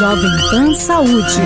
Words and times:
Jovem 0.00 0.30
Pan 0.50 0.74
Saúde. 0.74 1.42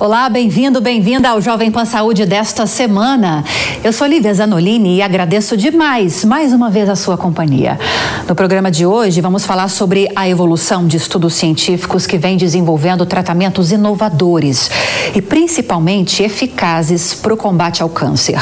Olá, 0.00 0.30
bem-vindo, 0.30 0.80
bem-vinda 0.80 1.28
ao 1.28 1.42
Jovem 1.42 1.70
Pan 1.70 1.84
Saúde 1.84 2.24
desta 2.24 2.66
semana. 2.66 3.44
Eu 3.84 3.92
sou 3.92 4.06
Lívia 4.06 4.32
Zanolini 4.32 4.96
e 4.96 5.02
agradeço 5.02 5.58
demais, 5.58 6.24
mais 6.24 6.54
uma 6.54 6.70
vez, 6.70 6.88
a 6.88 6.96
sua 6.96 7.18
companhia. 7.18 7.78
No 8.26 8.34
programa 8.34 8.70
de 8.70 8.86
hoje, 8.86 9.20
vamos 9.20 9.44
falar 9.44 9.68
sobre 9.68 10.08
a 10.16 10.26
evolução 10.26 10.86
de 10.86 10.96
estudos 10.96 11.34
científicos 11.34 12.06
que 12.06 12.16
vêm 12.16 12.38
desenvolvendo 12.38 13.04
tratamentos 13.04 13.72
inovadores 13.72 14.70
e 15.14 15.20
principalmente 15.20 16.22
eficazes 16.22 17.12
para 17.12 17.34
o 17.34 17.36
combate 17.36 17.82
ao 17.82 17.90
câncer. 17.90 18.40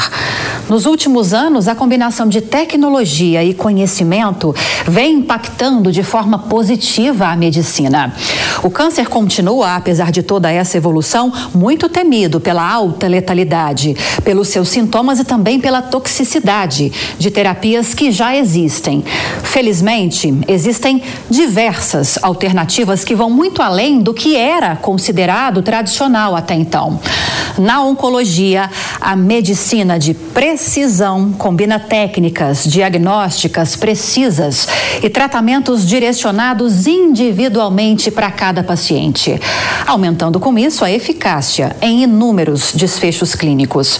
Nos 0.67 0.85
últimos 0.85 1.33
anos, 1.33 1.67
a 1.67 1.75
combinação 1.75 2.27
de 2.27 2.41
tecnologia 2.41 3.43
e 3.43 3.53
conhecimento 3.53 4.55
vem 4.87 5.15
impactando 5.17 5.91
de 5.91 6.01
forma 6.01 6.39
positiva 6.39 7.27
a 7.27 7.35
medicina. 7.35 8.13
O 8.63 8.69
câncer 8.69 9.07
continua, 9.07 9.75
apesar 9.75 10.11
de 10.11 10.23
toda 10.23 10.51
essa 10.51 10.77
evolução, 10.77 11.31
muito 11.53 11.89
temido 11.89 12.39
pela 12.39 12.67
alta 12.67 13.07
letalidade, 13.07 13.95
pelos 14.23 14.47
seus 14.47 14.69
sintomas 14.69 15.19
e 15.19 15.23
também 15.23 15.59
pela 15.59 15.81
toxicidade 15.81 16.91
de 17.17 17.31
terapias 17.31 17.93
que 17.93 18.11
já 18.11 18.35
existem. 18.35 19.03
Felizmente, 19.43 20.33
existem 20.47 21.01
diversas 21.29 22.17
alternativas 22.21 23.03
que 23.03 23.15
vão 23.15 23.29
muito 23.29 23.61
além 23.61 23.99
do 23.99 24.13
que 24.13 24.35
era 24.35 24.75
considerado 24.75 25.61
tradicional 25.61 26.35
até 26.35 26.55
então. 26.55 26.99
Na 27.57 27.81
oncologia, 27.81 28.69
a 28.99 29.15
medicina 29.15 29.97
de 29.97 30.13
precisão 30.13 31.31
combina 31.31 31.79
técnicas 31.79 32.65
diagnósticas 32.65 33.75
precisas 33.75 34.67
e 35.01 35.09
tratamentos 35.09 35.87
direcionados 35.87 36.85
individualmente 36.85 38.11
para 38.11 38.29
cada 38.35 38.63
paciente, 38.63 39.39
aumentando 39.87 40.39
com 40.39 40.57
isso 40.57 40.85
a 40.85 40.91
eficácia 40.91 41.75
em 41.81 42.03
inúmeros 42.03 42.73
desfechos 42.73 43.33
clínicos. 43.33 43.99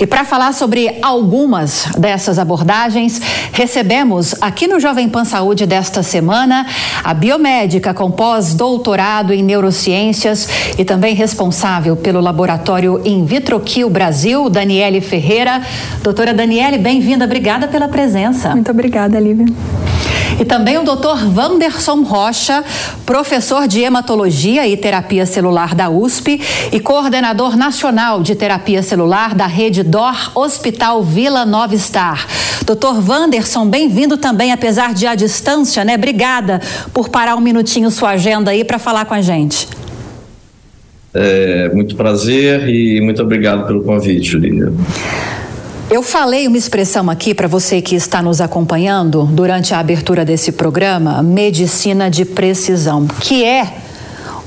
E 0.00 0.06
para 0.06 0.24
falar 0.24 0.52
sobre 0.52 0.98
algumas 1.02 1.86
dessas 1.98 2.38
abordagens, 2.38 3.20
recebemos 3.52 4.34
aqui 4.40 4.66
no 4.66 4.78
Jovem 4.78 5.08
Pan 5.08 5.24
Saúde 5.24 5.66
desta 5.66 6.02
semana 6.02 6.66
a 7.02 7.12
biomédica 7.12 7.92
com 7.92 8.10
pós-doutorado 8.10 9.32
em 9.32 9.42
neurociências 9.42 10.48
e 10.78 10.84
também 10.84 11.14
responsável 11.14 11.96
pelo 11.96 12.20
laboratório 12.20 13.00
In 13.04 13.24
Vitro 13.24 13.58
Kill 13.60 13.90
Brasil, 13.90 14.48
Daniele 14.48 15.00
Ferreira. 15.00 15.62
Doutora 16.02 16.32
Daniele, 16.32 16.78
bem-vinda, 16.78 17.24
obrigada 17.24 17.68
pela 17.68 17.88
presença. 17.88 18.50
Muito 18.50 18.70
obrigada, 18.70 19.18
Lívia. 19.18 19.46
E 20.40 20.44
também 20.46 20.78
o 20.78 20.82
Dr. 20.82 21.36
Wanderson 21.36 22.02
Rocha, 22.02 22.64
professor 23.04 23.68
de 23.68 23.82
hematologia 23.82 24.66
e 24.66 24.74
terapia 24.74 25.26
celular 25.26 25.74
da 25.74 25.90
USP 25.90 26.40
e 26.72 26.80
coordenador 26.80 27.58
nacional 27.58 28.22
de 28.22 28.34
terapia 28.34 28.82
celular 28.82 29.34
da 29.34 29.46
rede 29.46 29.82
DOR 29.82 30.32
Hospital 30.34 31.02
Vila 31.02 31.44
Nova 31.44 31.76
Star. 31.76 32.26
Dr. 32.64 33.06
Wanderson, 33.06 33.66
bem-vindo 33.66 34.16
também, 34.16 34.50
apesar 34.50 34.94
de 34.94 35.06
a 35.06 35.14
distância, 35.14 35.84
né? 35.84 35.94
Obrigada 35.96 36.58
por 36.94 37.10
parar 37.10 37.36
um 37.36 37.40
minutinho 37.40 37.90
sua 37.90 38.10
agenda 38.10 38.50
aí 38.50 38.64
para 38.64 38.78
falar 38.78 39.04
com 39.04 39.12
a 39.12 39.20
gente. 39.20 39.68
É, 41.12 41.68
muito 41.74 41.94
prazer 41.96 42.66
e 42.66 42.98
muito 43.02 43.20
obrigado 43.22 43.66
pelo 43.66 43.82
convite, 43.82 44.38
Lívia. 44.38 44.72
Eu 45.90 46.04
falei 46.04 46.46
uma 46.46 46.56
expressão 46.56 47.10
aqui 47.10 47.34
para 47.34 47.48
você 47.48 47.82
que 47.82 47.96
está 47.96 48.22
nos 48.22 48.40
acompanhando 48.40 49.24
durante 49.24 49.74
a 49.74 49.80
abertura 49.80 50.24
desse 50.24 50.52
programa, 50.52 51.20
medicina 51.20 52.08
de 52.08 52.24
precisão, 52.24 53.08
que 53.08 53.44
é 53.44 53.66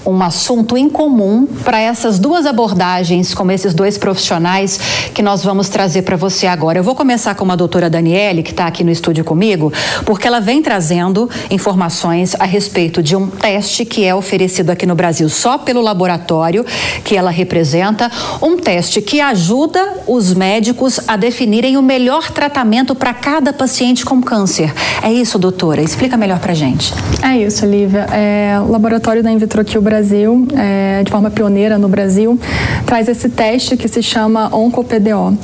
um 0.05 0.21
assunto 0.21 0.77
em 0.77 0.89
comum 0.89 1.45
para 1.63 1.79
essas 1.79 2.19
duas 2.19 2.45
abordagens, 2.45 3.33
como 3.33 3.51
esses 3.51 3.73
dois 3.73 3.97
profissionais 3.97 4.79
que 5.13 5.21
nós 5.21 5.43
vamos 5.43 5.69
trazer 5.69 6.01
para 6.01 6.15
você 6.15 6.47
agora. 6.47 6.79
Eu 6.79 6.83
vou 6.83 6.95
começar 6.95 7.35
com 7.35 7.49
a 7.51 7.55
doutora 7.55 7.89
Daniele, 7.89 8.43
que 8.43 8.51
está 8.51 8.67
aqui 8.67 8.83
no 8.83 8.91
estúdio 8.91 9.23
comigo, 9.23 9.71
porque 10.05 10.27
ela 10.27 10.39
vem 10.39 10.61
trazendo 10.61 11.29
informações 11.49 12.35
a 12.39 12.45
respeito 12.45 13.01
de 13.01 13.15
um 13.15 13.27
teste 13.27 13.85
que 13.85 14.03
é 14.03 14.13
oferecido 14.13 14.69
aqui 14.69 14.85
no 14.85 14.95
Brasil 14.95 15.29
só 15.29 15.57
pelo 15.57 15.81
laboratório 15.81 16.65
que 17.03 17.15
ela 17.15 17.31
representa, 17.31 18.11
um 18.41 18.57
teste 18.57 19.01
que 19.01 19.21
ajuda 19.21 20.03
os 20.07 20.33
médicos 20.33 20.99
a 21.07 21.15
definirem 21.15 21.77
o 21.77 21.81
melhor 21.81 22.31
tratamento 22.31 22.95
para 22.95 23.13
cada 23.13 23.53
paciente 23.53 24.05
com 24.05 24.21
câncer. 24.21 24.73
É 25.01 25.11
isso, 25.11 25.37
doutora? 25.37 25.81
Explica 25.81 26.17
melhor 26.17 26.39
para 26.39 26.53
gente. 26.53 26.93
É 27.21 27.37
isso, 27.37 27.65
Lívia. 27.65 28.07
É, 28.11 28.59
o 28.59 28.71
laboratório 28.71 29.23
da 29.23 29.31
Invitroquil 29.31 29.81
Brasil, 29.93 30.47
é, 30.57 31.03
de 31.03 31.11
forma 31.11 31.29
pioneira 31.29 31.77
no 31.77 31.87
Brasil, 31.87 32.39
traz 32.83 33.07
esse 33.07 33.29
teste 33.29 33.77
que 33.77 33.87
se 33.87 34.01
chama 34.01 34.49
OncoPDO. 34.51 35.37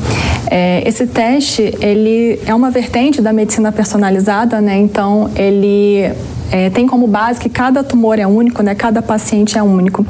É, 0.50 0.82
esse 0.88 1.06
teste, 1.06 1.78
ele 1.80 2.40
é 2.48 2.56
uma 2.56 2.72
vertente 2.72 3.22
da 3.22 3.32
medicina 3.32 3.72
personalizada, 3.72 4.59
né? 4.59 4.76
Então, 4.76 5.30
ele 5.36 6.12
é, 6.52 6.70
tem 6.70 6.88
como 6.88 7.08
base 7.08 7.40
que 7.40 7.50
cada 7.50 7.84
tumor 7.84 8.20
é 8.20 8.28
único, 8.28 8.64
né? 8.64 8.76
cada 8.76 9.02
paciente 9.02 9.58
é 9.58 9.64
único. 9.64 10.06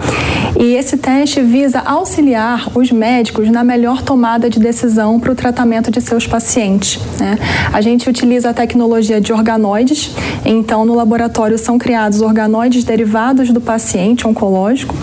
E 0.60 0.76
esse 0.76 0.98
teste 0.98 1.42
visa 1.42 1.80
auxiliar 1.80 2.70
os 2.76 2.92
médicos 2.92 3.50
na 3.50 3.64
melhor 3.64 4.02
tomada 4.02 4.50
de 4.50 4.60
decisão 4.60 5.20
para 5.20 5.32
o 5.32 5.36
tratamento 5.36 5.92
de 5.92 6.02
seus 6.02 6.26
pacientes. 6.26 7.00
Né? 7.20 7.38
A 7.72 7.82
gente 7.82 8.10
utiliza 8.10 8.50
a 8.50 8.54
tecnologia 8.54 9.22
de 9.22 9.32
organoides, 9.32 10.12
então 10.46 10.86
no 10.86 10.96
laboratório 10.96 11.58
são 11.58 11.78
criados 11.78 12.22
organoides 12.22 12.84
derivados 12.84 13.52
do 13.52 13.62
paciente 13.62 14.28
oncológico 14.28 14.96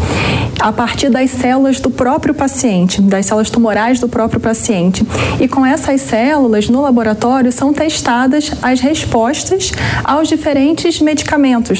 a 0.60 0.72
partir 0.72 1.10
das 1.10 1.30
células 1.30 1.80
do 1.80 1.90
próprio 1.90 2.34
paciente, 2.34 3.00
das 3.00 3.26
células 3.26 3.50
tumorais 3.50 4.00
do 4.00 4.08
próprio 4.08 4.40
paciente. 4.40 5.06
E 5.38 5.46
com 5.46 5.64
essas 5.64 6.00
células 6.00 6.68
no 6.68 6.80
laboratório 6.80 7.52
são 7.52 7.72
testadas 7.72 8.50
as 8.62 8.80
respostas 8.80 9.70
aos 10.02 10.28
diferentes 10.28 11.00
medicamentos, 11.00 11.25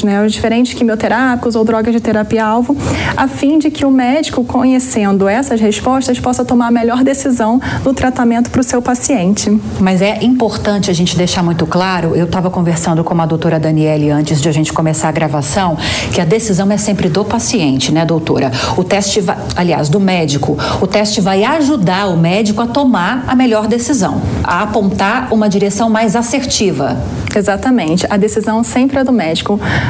né, 0.03 0.19
aos 0.19 0.33
diferentes 0.33 0.75
quimioterápicos 0.75 1.55
ou 1.55 1.65
drogas 1.65 1.95
de 1.95 2.01
terapia-alvo, 2.01 2.77
a 3.17 3.29
fim 3.29 3.59
de 3.59 3.71
que 3.71 3.85
o 3.85 3.91
médico, 3.91 4.45
conhecendo 4.45 5.29
essas 5.29 5.61
respostas, 5.61 6.19
possa 6.19 6.45
tomar 6.45 6.67
a 6.67 6.71
melhor 6.71 7.03
decisão 7.03 7.61
no 7.85 7.95
tratamento 7.95 8.51
para 8.51 8.61
o 8.61 8.65
seu 8.65 8.83
paciente. 8.83 9.51
Mas 9.81 10.03
é 10.03 10.23
importante 10.23 10.91
a 10.91 10.95
gente 10.95 11.17
deixar 11.17 11.43
muito 11.43 11.67
claro, 11.67 12.15
eu 12.15 12.25
estava 12.27 12.51
conversando 12.51 13.03
com 13.05 13.21
a 13.21 13.27
doutora 13.27 13.59
Daniele 13.59 14.11
antes 14.11 14.41
de 14.41 14.49
a 14.49 14.53
gente 14.53 14.73
começar 14.73 15.09
a 15.09 15.13
gravação, 15.13 15.77
que 16.13 16.21
a 16.21 16.25
decisão 16.25 16.71
é 16.71 16.77
sempre 16.77 17.09
do 17.09 17.25
paciente, 17.25 17.93
né, 17.93 18.05
doutora? 18.05 18.51
O 18.77 18.85
teste, 18.85 19.21
vai, 19.21 19.37
aliás, 19.55 19.89
do 19.89 20.01
médico, 20.01 20.57
o 20.81 20.87
teste 20.87 21.21
vai 21.21 21.45
ajudar 21.45 22.09
o 22.09 22.17
médico 22.17 22.61
a 22.63 22.67
tomar 22.67 23.25
a 23.27 23.35
melhor 23.35 23.67
decisão, 23.67 24.21
a 24.43 24.63
apontar 24.63 25.33
uma 25.33 25.49
direção 25.49 25.89
mais 25.89 26.17
assertiva. 26.17 26.97
Exatamente. 27.35 28.07
A 28.09 28.17
decisão 28.17 28.65
sempre 28.65 28.99
é 28.99 29.05
do 29.05 29.13
médico. 29.13 29.36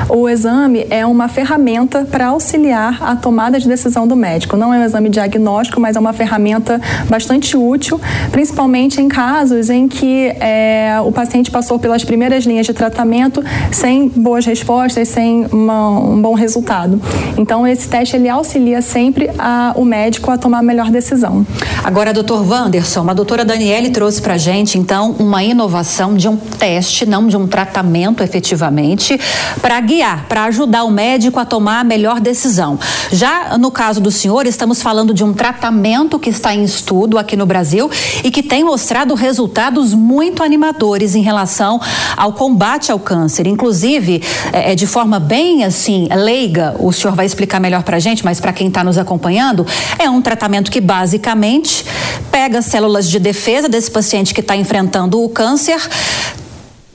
O 0.08 0.28
exame 0.28 0.86
é 0.90 1.04
uma 1.04 1.28
ferramenta 1.28 2.04
para 2.04 2.28
auxiliar 2.28 2.98
a 3.02 3.16
tomada 3.16 3.58
de 3.58 3.68
decisão 3.68 4.06
do 4.06 4.16
médico. 4.16 4.56
Não 4.56 4.72
é 4.72 4.78
um 4.78 4.84
exame 4.84 5.08
diagnóstico, 5.08 5.80
mas 5.80 5.96
é 5.96 6.00
uma 6.00 6.12
ferramenta 6.12 6.80
bastante 7.08 7.56
útil, 7.56 8.00
principalmente 8.30 9.00
em 9.00 9.08
casos 9.08 9.70
em 9.70 9.88
que 9.88 10.28
é, 10.40 10.96
o 11.04 11.12
paciente 11.12 11.50
passou 11.50 11.78
pelas 11.78 12.04
primeiras 12.04 12.44
linhas 12.44 12.66
de 12.66 12.72
tratamento 12.72 13.42
sem 13.70 14.08
boas 14.08 14.44
respostas, 14.44 15.08
sem 15.08 15.46
uma, 15.52 15.98
um 16.00 16.20
bom 16.20 16.34
resultado. 16.34 17.00
Então, 17.36 17.66
esse 17.66 17.88
teste 17.88 18.16
ele 18.16 18.28
auxilia 18.28 18.82
sempre 18.82 19.30
a, 19.38 19.72
o 19.76 19.84
médico 19.84 20.30
a 20.30 20.38
tomar 20.38 20.58
a 20.58 20.62
melhor 20.62 20.90
decisão. 20.90 21.46
Agora, 21.84 22.12
doutor 22.12 22.46
Wanderson, 22.46 23.08
a 23.08 23.14
doutora 23.14 23.44
Daniele 23.44 23.90
trouxe 23.90 24.20
para 24.20 24.36
gente, 24.36 24.78
então, 24.78 25.14
uma 25.18 25.42
inovação 25.42 26.14
de 26.14 26.28
um 26.28 26.36
teste, 26.36 27.06
não 27.06 27.26
de 27.26 27.36
um 27.36 27.46
tratamento 27.46 28.22
efetivamente 28.22 29.18
para 29.60 29.80
guiar, 29.80 30.26
para 30.28 30.44
ajudar 30.44 30.84
o 30.84 30.90
médico 30.90 31.40
a 31.40 31.44
tomar 31.44 31.80
a 31.80 31.84
melhor 31.84 32.20
decisão. 32.20 32.78
Já 33.10 33.56
no 33.58 33.70
caso 33.70 34.00
do 34.00 34.10
senhor, 34.10 34.46
estamos 34.46 34.82
falando 34.82 35.14
de 35.14 35.24
um 35.24 35.32
tratamento 35.32 36.18
que 36.18 36.30
está 36.30 36.54
em 36.54 36.64
estudo 36.64 37.18
aqui 37.18 37.36
no 37.36 37.46
Brasil 37.46 37.90
e 38.22 38.30
que 38.30 38.42
tem 38.42 38.64
mostrado 38.64 39.14
resultados 39.14 39.94
muito 39.94 40.42
animadores 40.42 41.14
em 41.14 41.22
relação 41.22 41.80
ao 42.16 42.32
combate 42.32 42.90
ao 42.90 42.98
câncer. 42.98 43.46
Inclusive, 43.46 44.22
é, 44.52 44.72
é 44.72 44.74
de 44.74 44.86
forma 44.86 45.18
bem 45.18 45.64
assim, 45.64 46.08
leiga, 46.14 46.74
o 46.78 46.92
senhor 46.92 47.14
vai 47.14 47.26
explicar 47.26 47.60
melhor 47.60 47.82
para 47.82 47.96
a 47.96 48.00
gente, 48.00 48.24
mas 48.24 48.40
para 48.40 48.52
quem 48.52 48.68
está 48.68 48.82
nos 48.82 48.98
acompanhando, 48.98 49.66
é 49.98 50.08
um 50.08 50.20
tratamento 50.20 50.70
que 50.70 50.80
basicamente 50.80 51.84
pega 52.30 52.62
células 52.62 53.08
de 53.08 53.18
defesa 53.18 53.68
desse 53.68 53.90
paciente 53.90 54.34
que 54.34 54.40
está 54.40 54.56
enfrentando 54.56 55.22
o 55.22 55.28
câncer, 55.28 55.80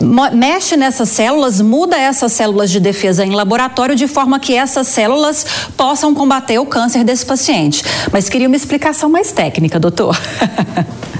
mexe 0.01 0.75
nessas 0.75 1.09
células, 1.09 1.61
muda 1.61 1.97
essas 1.97 2.31
células 2.31 2.69
de 2.69 2.79
defesa 2.79 3.25
em 3.25 3.31
laboratório 3.31 3.95
de 3.95 4.07
forma 4.07 4.39
que 4.39 4.53
essas 4.53 4.87
células 4.87 5.45
possam 5.77 6.13
combater 6.13 6.59
o 6.59 6.65
câncer 6.65 7.03
desse 7.03 7.25
paciente. 7.25 7.83
Mas 8.11 8.29
queria 8.29 8.47
uma 8.47 8.55
explicação 8.55 9.09
mais 9.09 9.31
técnica, 9.31 9.79
doutor. 9.79 10.17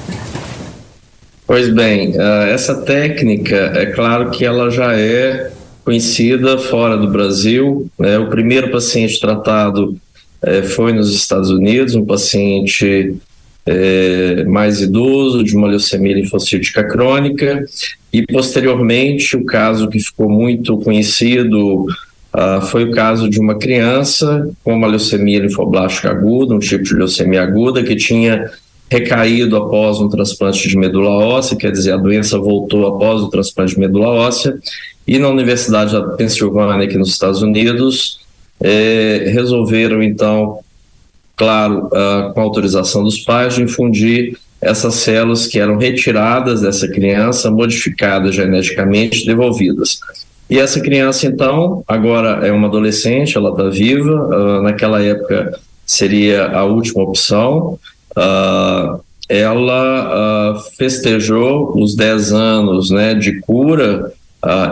Pois 1.53 1.67
bem, 1.67 2.13
ah, 2.17 2.45
essa 2.47 2.75
técnica, 2.75 3.73
é 3.75 3.87
claro 3.87 4.31
que 4.31 4.45
ela 4.45 4.69
já 4.69 4.97
é 4.97 5.51
conhecida 5.83 6.57
fora 6.57 6.95
do 6.95 7.09
Brasil. 7.09 7.89
Né? 7.99 8.17
O 8.17 8.29
primeiro 8.29 8.71
paciente 8.71 9.19
tratado 9.19 9.97
é, 10.41 10.61
foi 10.61 10.93
nos 10.93 11.13
Estados 11.13 11.49
Unidos, 11.49 11.93
um 11.93 12.05
paciente 12.05 13.17
é, 13.65 14.45
mais 14.45 14.79
idoso 14.79 15.43
de 15.43 15.53
uma 15.53 15.67
leucemia 15.67 16.15
linfocítica 16.15 16.85
crônica 16.85 17.65
e 18.13 18.25
posteriormente 18.25 19.37
o 19.37 19.45
caso 19.45 19.87
que 19.87 19.99
ficou 19.99 20.29
muito 20.29 20.77
conhecido 20.77 21.85
uh, 21.85 22.61
foi 22.63 22.83
o 22.83 22.91
caso 22.91 23.29
de 23.29 23.39
uma 23.39 23.55
criança 23.55 24.49
com 24.63 24.75
uma 24.75 24.87
leucemia 24.87 25.39
linfoblástica 25.39 26.09
aguda, 26.09 26.53
um 26.53 26.59
tipo 26.59 26.83
de 26.83 26.93
leucemia 26.93 27.41
aguda 27.41 27.83
que 27.83 27.95
tinha 27.95 28.51
recaído 28.91 29.55
após 29.55 29.99
um 29.99 30.09
transplante 30.09 30.67
de 30.67 30.77
medula 30.77 31.11
óssea, 31.11 31.55
quer 31.55 31.71
dizer, 31.71 31.93
a 31.93 31.97
doença 31.97 32.37
voltou 32.37 32.85
após 32.85 33.21
o 33.21 33.29
transplante 33.29 33.75
de 33.75 33.79
medula 33.79 34.09
óssea, 34.09 34.59
e 35.07 35.17
na 35.17 35.29
Universidade 35.29 35.93
da 35.93 36.01
Pensilvânia, 36.01 36.85
aqui 36.85 36.97
nos 36.97 37.09
Estados 37.09 37.41
Unidos, 37.41 38.19
é, 38.59 39.29
resolveram 39.33 40.03
então, 40.03 40.59
claro, 41.37 41.87
uh, 41.87 42.33
com 42.33 42.41
autorização 42.41 43.01
dos 43.01 43.19
pais, 43.19 43.55
de 43.55 43.63
infundir 43.63 44.37
essas 44.61 44.95
células 44.95 45.47
que 45.47 45.59
eram 45.59 45.77
retiradas 45.77 46.61
dessa 46.61 46.87
criança, 46.87 47.49
modificadas 47.49 48.35
geneticamente, 48.35 49.25
devolvidas. 49.25 49.99
E 50.49 50.59
essa 50.59 50.79
criança, 50.79 51.25
então, 51.25 51.83
agora 51.87 52.45
é 52.45 52.51
uma 52.51 52.67
adolescente, 52.67 53.37
ela 53.37 53.51
está 53.51 53.69
viva, 53.69 54.11
uh, 54.11 54.61
naquela 54.61 55.01
época 55.01 55.57
seria 55.85 56.47
a 56.47 56.63
última 56.65 57.03
opção. 57.03 57.79
Uh, 58.11 58.99
ela 59.27 60.53
uh, 60.53 60.59
festejou 60.77 61.73
os 61.81 61.95
10 61.95 62.33
anos 62.33 62.91
né, 62.91 63.15
de 63.15 63.39
cura 63.39 64.11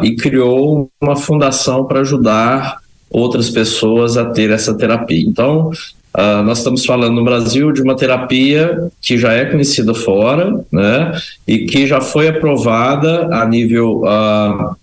e 0.02 0.16
criou 0.16 0.90
uma 1.00 1.16
fundação 1.16 1.86
para 1.86 2.00
ajudar 2.00 2.80
outras 3.10 3.52
pessoas 3.52 4.18
a 4.18 4.26
ter 4.26 4.50
essa 4.50 4.74
terapia. 4.74 5.24
Então, 5.24 5.72
Uh, 6.18 6.42
nós 6.44 6.58
estamos 6.58 6.86
falando 6.86 7.16
no 7.16 7.24
Brasil 7.24 7.72
de 7.72 7.82
uma 7.82 7.96
terapia 7.96 8.90
que 9.00 9.18
já 9.18 9.32
é 9.34 9.46
conhecida 9.46 9.94
fora, 9.94 10.64
né, 10.72 11.12
e 11.48 11.60
que 11.60 11.86
já 11.86 12.02
foi 12.02 12.28
aprovada 12.28 13.28
a 13.32 13.46
nível 13.46 14.02
uh, 14.04 14.76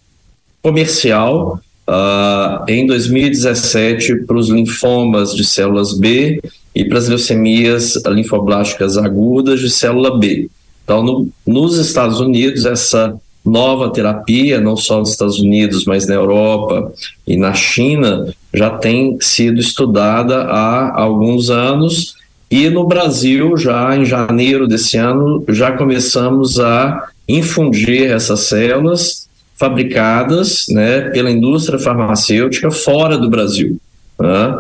comercial 0.63 1.61
uh, 1.89 2.71
em 2.71 2.87
2017 2.87 4.25
para 4.27 4.37
os 4.37 4.49
linfomas 4.49 5.35
de 5.35 5.45
células 5.45 5.93
B 5.99 6.41
e 6.75 6.85
para 6.85 6.99
as 6.99 7.09
leucemias 7.09 8.01
linfoblásticas 8.07 8.97
agudas 8.97 9.61
de 9.61 9.71
célula 9.71 10.17
B. 10.19 10.49
Então, 10.85 11.03
no, 11.03 11.29
nos 11.45 11.77
Estados 11.77 12.21
Unidos, 12.21 12.65
essa 12.65 13.19
nova 13.45 13.93
terapia, 13.93 14.61
não 14.61 14.77
só 14.77 14.99
nos 14.99 15.11
Estados 15.11 15.39
Unidos, 15.39 15.85
mas 15.85 16.07
na 16.07 16.15
Europa 16.15 16.93
e 17.27 17.37
na 17.37 17.55
China, 17.55 18.27
já 18.57 18.71
tem 18.71 19.19
sido 19.21 19.61
estudada 19.61 20.45
há 20.45 20.99
alguns 20.99 21.51
anos. 21.51 22.17
E 22.51 22.71
no 22.71 22.87
Brasil, 22.87 23.57
já 23.57 23.95
em 23.95 24.05
janeiro 24.05 24.67
desse 24.67 24.97
ano, 24.97 25.45
já 25.51 25.73
começamos 25.73 26.59
a 26.59 27.09
infundir 27.29 28.11
essas 28.11 28.41
células 28.41 29.29
fabricadas 29.57 30.67
né, 30.71 31.03
pela 31.11 31.31
indústria 31.31 31.79
farmacêutica 31.79 32.71
fora 32.71 33.19
do 33.19 33.29
Brasil. 33.29 33.79
Né? 34.19 34.59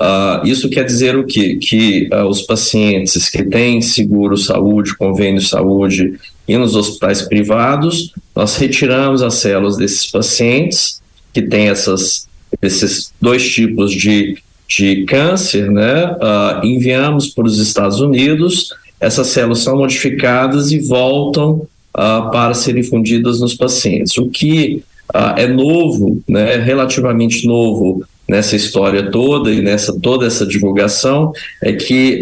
Uh, 0.00 0.46
isso 0.46 0.68
quer 0.68 0.84
dizer 0.84 1.16
o 1.16 1.24
quê? 1.24 1.56
Que 1.56 2.08
uh, 2.12 2.24
os 2.24 2.42
pacientes 2.42 3.28
que 3.28 3.42
têm 3.42 3.80
seguro 3.80 4.36
saúde, 4.36 4.96
convênio 4.96 5.40
saúde 5.40 6.18
e 6.46 6.56
nos 6.56 6.76
hospitais 6.76 7.22
privados, 7.22 8.12
nós 8.34 8.56
retiramos 8.56 9.22
as 9.22 9.34
células 9.34 9.76
desses 9.76 10.06
pacientes 10.06 11.00
que 11.32 11.42
têm 11.42 11.68
essas, 11.68 12.27
esses 12.62 13.12
dois 13.20 13.48
tipos 13.48 13.92
de, 13.92 14.38
de 14.68 15.04
câncer, 15.04 15.70
né? 15.70 16.06
Uh, 16.12 16.66
enviamos 16.66 17.28
para 17.28 17.44
os 17.44 17.58
Estados 17.58 18.00
Unidos, 18.00 18.70
essas 19.00 19.28
células 19.28 19.60
são 19.60 19.76
modificadas 19.76 20.72
e 20.72 20.78
voltam 20.80 21.66
uh, 21.96 22.30
para 22.30 22.54
serem 22.54 22.82
fundidas 22.82 23.40
nos 23.40 23.54
pacientes. 23.54 24.16
O 24.18 24.28
que 24.28 24.82
uh, 25.14 25.38
é 25.38 25.46
novo, 25.46 26.20
né, 26.28 26.56
relativamente 26.56 27.46
novo 27.46 28.04
nessa 28.28 28.56
história 28.56 29.10
toda 29.10 29.50
e 29.50 29.62
nessa 29.62 29.98
toda 29.98 30.26
essa 30.26 30.44
divulgação 30.44 31.32
é 31.62 31.72
que 31.72 32.20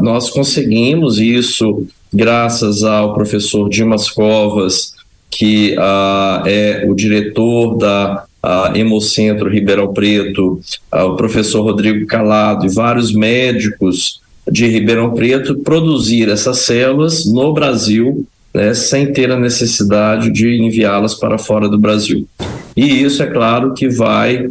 nós 0.00 0.30
conseguimos 0.30 1.18
isso 1.18 1.86
graças 2.12 2.82
ao 2.82 3.12
professor 3.12 3.68
Dimas 3.68 4.08
Covas, 4.08 4.94
que 5.30 5.76
uh, 5.76 6.46
é 6.46 6.86
o 6.88 6.94
diretor 6.94 7.76
da 7.76 8.24
uh, 8.46 8.76
Hemocentro 8.76 9.50
Ribeirão 9.50 9.92
Preto, 9.92 10.60
o 10.92 11.16
professor 11.16 11.62
Rodrigo 11.62 12.06
Calado 12.06 12.64
e 12.64 12.72
vários 12.72 13.12
médicos 13.12 14.20
de 14.50 14.66
Ribeirão 14.66 15.12
Preto 15.12 15.56
produzir 15.56 16.28
essas 16.28 16.60
células 16.60 17.26
no 17.26 17.52
Brasil, 17.52 18.24
né, 18.54 18.72
sem 18.72 19.12
ter 19.12 19.30
a 19.32 19.38
necessidade 19.38 20.30
de 20.30 20.62
enviá-las 20.62 21.14
para 21.14 21.36
fora 21.36 21.68
do 21.68 21.78
Brasil. 21.78 22.26
E 22.76 23.02
isso, 23.02 23.22
é 23.22 23.26
claro, 23.26 23.74
que 23.74 23.88
vai 23.88 24.50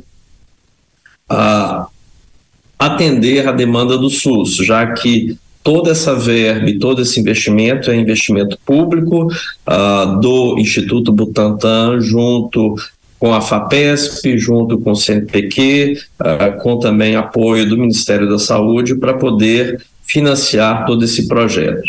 atender 2.78 3.48
a 3.48 3.52
demanda 3.52 3.98
do 3.98 4.10
SUS, 4.10 4.58
já 4.58 4.92
que 4.94 5.38
toda 5.64 5.90
essa 5.90 6.14
verba 6.14 6.70
e 6.70 6.78
todo 6.78 7.02
esse 7.02 7.20
investimento 7.20 7.90
é 7.90 7.96
investimento 7.96 8.56
público 8.64 9.26
uh, 9.26 10.20
do 10.20 10.60
Instituto 10.60 11.12
Butantan 11.12 12.00
junto 12.00 12.76
com 13.20 13.34
a 13.34 13.42
FAPESP, 13.42 14.38
junto 14.38 14.78
com 14.78 14.92
o 14.92 14.96
CNPq, 14.96 15.98
uh, 16.20 16.24
ah, 16.24 16.52
com 16.52 16.80
também 16.80 17.16
apoio 17.16 17.68
do 17.68 17.78
Ministério 17.78 18.30
da 18.30 18.38
Saúde 18.38 18.96
para 18.96 19.14
poder 19.14 19.82
financiar 20.04 20.86
todo 20.86 21.04
esse 21.04 21.28
projeto. 21.28 21.82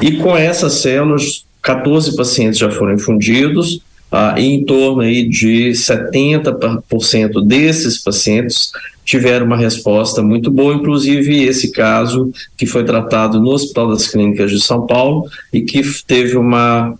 E 0.00 0.12
com 0.12 0.36
essas 0.36 0.74
células, 0.74 1.44
14 1.62 2.14
pacientes 2.16 2.58
já 2.58 2.70
foram 2.70 2.94
infundidos, 2.94 3.76
uh, 4.12 4.38
e 4.38 4.44
em 4.44 4.64
torno 4.64 5.00
aí 5.00 5.28
de 5.28 5.70
70% 5.70 7.44
desses 7.44 8.02
pacientes 8.02 8.70
tiveram 9.04 9.46
uma 9.46 9.56
resposta 9.56 10.22
muito 10.22 10.50
boa, 10.50 10.74
inclusive 10.74 11.44
esse 11.44 11.70
caso 11.70 12.32
que 12.56 12.66
foi 12.66 12.84
tratado 12.84 13.40
no 13.40 13.50
Hospital 13.50 13.90
das 13.90 14.08
Clínicas 14.08 14.50
de 14.50 14.60
São 14.60 14.86
Paulo 14.86 15.28
e 15.52 15.60
que 15.60 15.82
teve 16.06 16.36
uma 16.36 16.94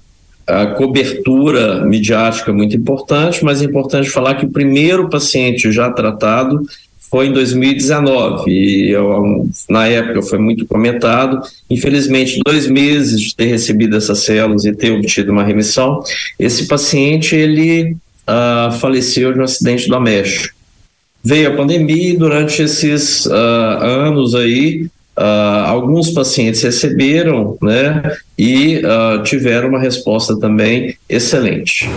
cobertura 0.76 1.84
midiática 1.84 2.52
muito 2.52 2.76
importante, 2.76 3.44
mas 3.44 3.62
é 3.62 3.64
importante 3.64 4.10
falar 4.10 4.34
que 4.34 4.44
o 4.44 4.50
primeiro 4.50 5.08
paciente 5.08 5.72
já 5.72 5.90
tratado 5.90 6.62
foi 7.10 7.28
em 7.28 7.32
2019 7.32 8.50
e 8.50 8.90
eu, 8.90 9.48
na 9.70 9.86
época 9.86 10.20
foi 10.22 10.38
muito 10.38 10.66
comentado. 10.66 11.40
Infelizmente, 11.70 12.40
dois 12.44 12.66
meses 12.66 13.20
de 13.20 13.34
ter 13.34 13.46
recebido 13.46 13.96
essas 13.96 14.18
células 14.20 14.64
e 14.64 14.74
ter 14.74 14.90
obtido 14.90 15.32
uma 15.32 15.44
remissão, 15.44 16.02
esse 16.38 16.66
paciente 16.66 17.34
ele 17.34 17.96
uh, 18.28 18.72
faleceu 18.72 19.32
de 19.32 19.38
um 19.38 19.44
acidente 19.44 19.88
doméstico 19.88 20.54
veio 21.24 21.48
a 21.48 21.56
pandemia 21.56 22.10
e 22.10 22.16
durante 22.16 22.60
esses 22.60 23.24
uh, 23.24 23.32
anos 23.32 24.34
aí, 24.34 24.88
uh, 25.18 25.66
alguns 25.66 26.10
pacientes 26.10 26.62
receberam, 26.62 27.56
né, 27.62 28.02
e 28.38 28.78
uh, 28.78 29.22
tiveram 29.22 29.68
uma 29.68 29.80
resposta 29.80 30.38
também 30.38 30.96
excelente. 31.08 31.88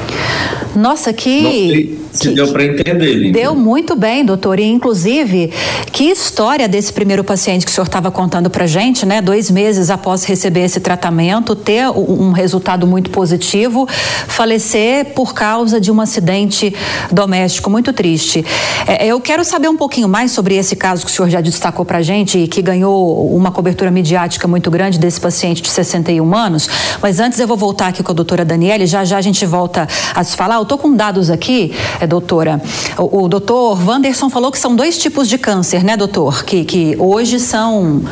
Nossa, 0.75 1.11
que. 1.11 1.97
Se 2.17 2.29
deu 2.29 2.47
para 2.51 2.65
entender, 2.65 3.13
Lívia. 3.13 3.31
Deu 3.31 3.55
muito 3.55 3.95
bem, 3.95 4.25
doutor. 4.25 4.59
E, 4.59 4.63
inclusive, 4.63 5.51
que 5.91 6.05
história 6.05 6.67
desse 6.67 6.91
primeiro 6.91 7.23
paciente 7.23 7.65
que 7.65 7.71
o 7.71 7.73
senhor 7.73 7.85
estava 7.85 8.11
contando 8.11 8.49
para 8.49 8.65
gente, 8.67 9.05
né? 9.05 9.21
Dois 9.21 9.49
meses 9.51 9.89
após 9.89 10.23
receber 10.23 10.61
esse 10.61 10.79
tratamento, 10.79 11.55
ter 11.55 11.89
um 11.89 12.31
resultado 12.31 12.85
muito 12.85 13.09
positivo, 13.09 13.87
falecer 14.27 15.13
por 15.13 15.33
causa 15.33 15.79
de 15.79 15.91
um 15.91 15.99
acidente 16.01 16.73
doméstico. 17.11 17.69
Muito 17.69 17.93
triste. 17.93 18.45
É, 18.87 19.05
eu 19.05 19.19
quero 19.19 19.43
saber 19.43 19.69
um 19.69 19.77
pouquinho 19.77 20.07
mais 20.07 20.31
sobre 20.31 20.55
esse 20.55 20.75
caso 20.75 21.05
que 21.05 21.11
o 21.11 21.13
senhor 21.13 21.29
já 21.29 21.41
destacou 21.41 21.85
para 21.85 22.01
gente 22.01 22.37
e 22.37 22.47
que 22.47 22.61
ganhou 22.61 23.35
uma 23.35 23.51
cobertura 23.51 23.91
midiática 23.91 24.47
muito 24.47 24.71
grande 24.71 24.97
desse 24.97 25.19
paciente 25.19 25.61
de 25.61 25.69
61 25.69 26.23
humanos. 26.23 26.69
Mas 27.01 27.19
antes 27.19 27.39
eu 27.39 27.47
vou 27.47 27.57
voltar 27.57 27.87
aqui 27.87 28.01
com 28.01 28.11
a 28.11 28.15
doutora 28.15 28.43
Daniele, 28.43 28.85
já 28.85 29.03
já 29.05 29.17
a 29.17 29.21
gente 29.21 29.45
volta 29.45 29.87
a 30.15 30.23
se 30.23 30.35
falar. 30.35 30.55
Eu 30.55 30.63
estou 30.63 30.77
com 30.77 30.95
dados 30.95 31.29
aqui, 31.29 31.73
é, 31.99 32.06
doutora. 32.07 32.61
O, 32.97 33.23
o 33.23 33.27
doutor 33.27 33.77
Wanderson 33.87 34.29
falou 34.29 34.51
que 34.51 34.59
são 34.59 34.75
dois 34.75 34.97
tipos 34.97 35.27
de 35.27 35.37
câncer, 35.37 35.83
né, 35.83 35.95
doutor? 35.95 36.43
Que, 36.43 36.63
que 36.63 36.95
hoje 36.97 37.39
são 37.39 38.03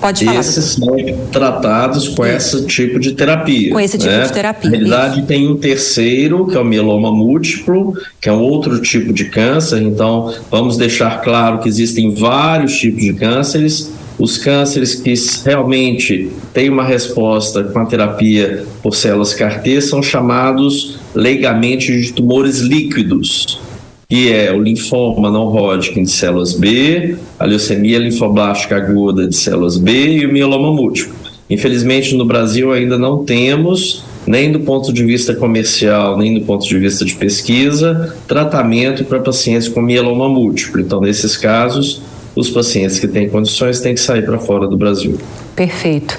Pode 0.00 0.24
falar. 0.24 0.40
Esses 0.40 0.64
são 0.64 0.96
tratados 1.30 2.08
com 2.08 2.24
Isso. 2.24 2.58
esse 2.58 2.66
tipo 2.66 2.98
de 2.98 3.12
terapia. 3.12 3.72
Com 3.72 3.80
esse 3.80 3.98
tipo 3.98 4.10
né? 4.10 4.22
de 4.22 4.32
terapia. 4.32 4.70
Na 4.70 4.76
realidade, 4.76 5.18
Isso. 5.18 5.26
tem 5.26 5.48
um 5.48 5.56
terceiro, 5.56 6.46
que 6.46 6.56
é 6.56 6.60
o 6.60 6.64
mieloma 6.64 7.10
múltiplo, 7.12 7.94
que 8.20 8.28
é 8.28 8.32
um 8.32 8.40
outro 8.40 8.80
tipo 8.80 9.12
de 9.12 9.26
câncer. 9.26 9.82
Então, 9.82 10.32
vamos 10.50 10.76
deixar 10.76 11.20
claro 11.22 11.58
que 11.58 11.68
existem 11.68 12.14
vários 12.14 12.76
tipos 12.78 13.02
de 13.02 13.12
cânceres 13.14 13.92
os 14.20 14.36
cânceres 14.36 14.94
que 14.94 15.14
realmente 15.46 16.30
têm 16.52 16.68
uma 16.68 16.84
resposta 16.84 17.64
com 17.64 17.78
a 17.78 17.86
terapia 17.86 18.66
por 18.82 18.94
células 18.94 19.32
CAR-T 19.32 19.80
são 19.80 20.02
chamados 20.02 20.99
leigamente 21.14 22.00
de 22.00 22.12
tumores 22.12 22.60
líquidos, 22.60 23.60
que 24.08 24.32
é 24.32 24.52
o 24.52 24.60
linfoma 24.60 25.30
não 25.30 25.46
Hodgkin 25.46 26.02
de 26.02 26.10
células 26.10 26.52
B, 26.52 27.16
a 27.38 27.44
leucemia 27.44 27.98
linfoblástica 27.98 28.76
aguda 28.76 29.26
de 29.26 29.36
células 29.36 29.76
B 29.76 30.18
e 30.18 30.26
o 30.26 30.32
mieloma 30.32 30.72
múltiplo. 30.72 31.14
Infelizmente, 31.48 32.14
no 32.14 32.24
Brasil 32.24 32.72
ainda 32.72 32.96
não 32.96 33.24
temos, 33.24 34.04
nem 34.26 34.52
do 34.52 34.60
ponto 34.60 34.92
de 34.92 35.04
vista 35.04 35.34
comercial, 35.34 36.16
nem 36.16 36.38
do 36.38 36.44
ponto 36.44 36.66
de 36.66 36.78
vista 36.78 37.04
de 37.04 37.14
pesquisa, 37.14 38.16
tratamento 38.28 39.04
para 39.04 39.18
pacientes 39.18 39.68
com 39.68 39.80
mieloma 39.80 40.28
múltiplo. 40.28 40.80
Então, 40.80 41.00
nesses 41.00 41.36
casos, 41.36 42.02
os 42.34 42.50
pacientes 42.50 42.98
que 42.98 43.08
têm 43.08 43.28
condições 43.28 43.80
têm 43.80 43.94
que 43.94 44.00
sair 44.00 44.24
para 44.24 44.38
fora 44.38 44.68
do 44.68 44.76
Brasil. 44.76 45.18
Perfeito. 45.56 46.16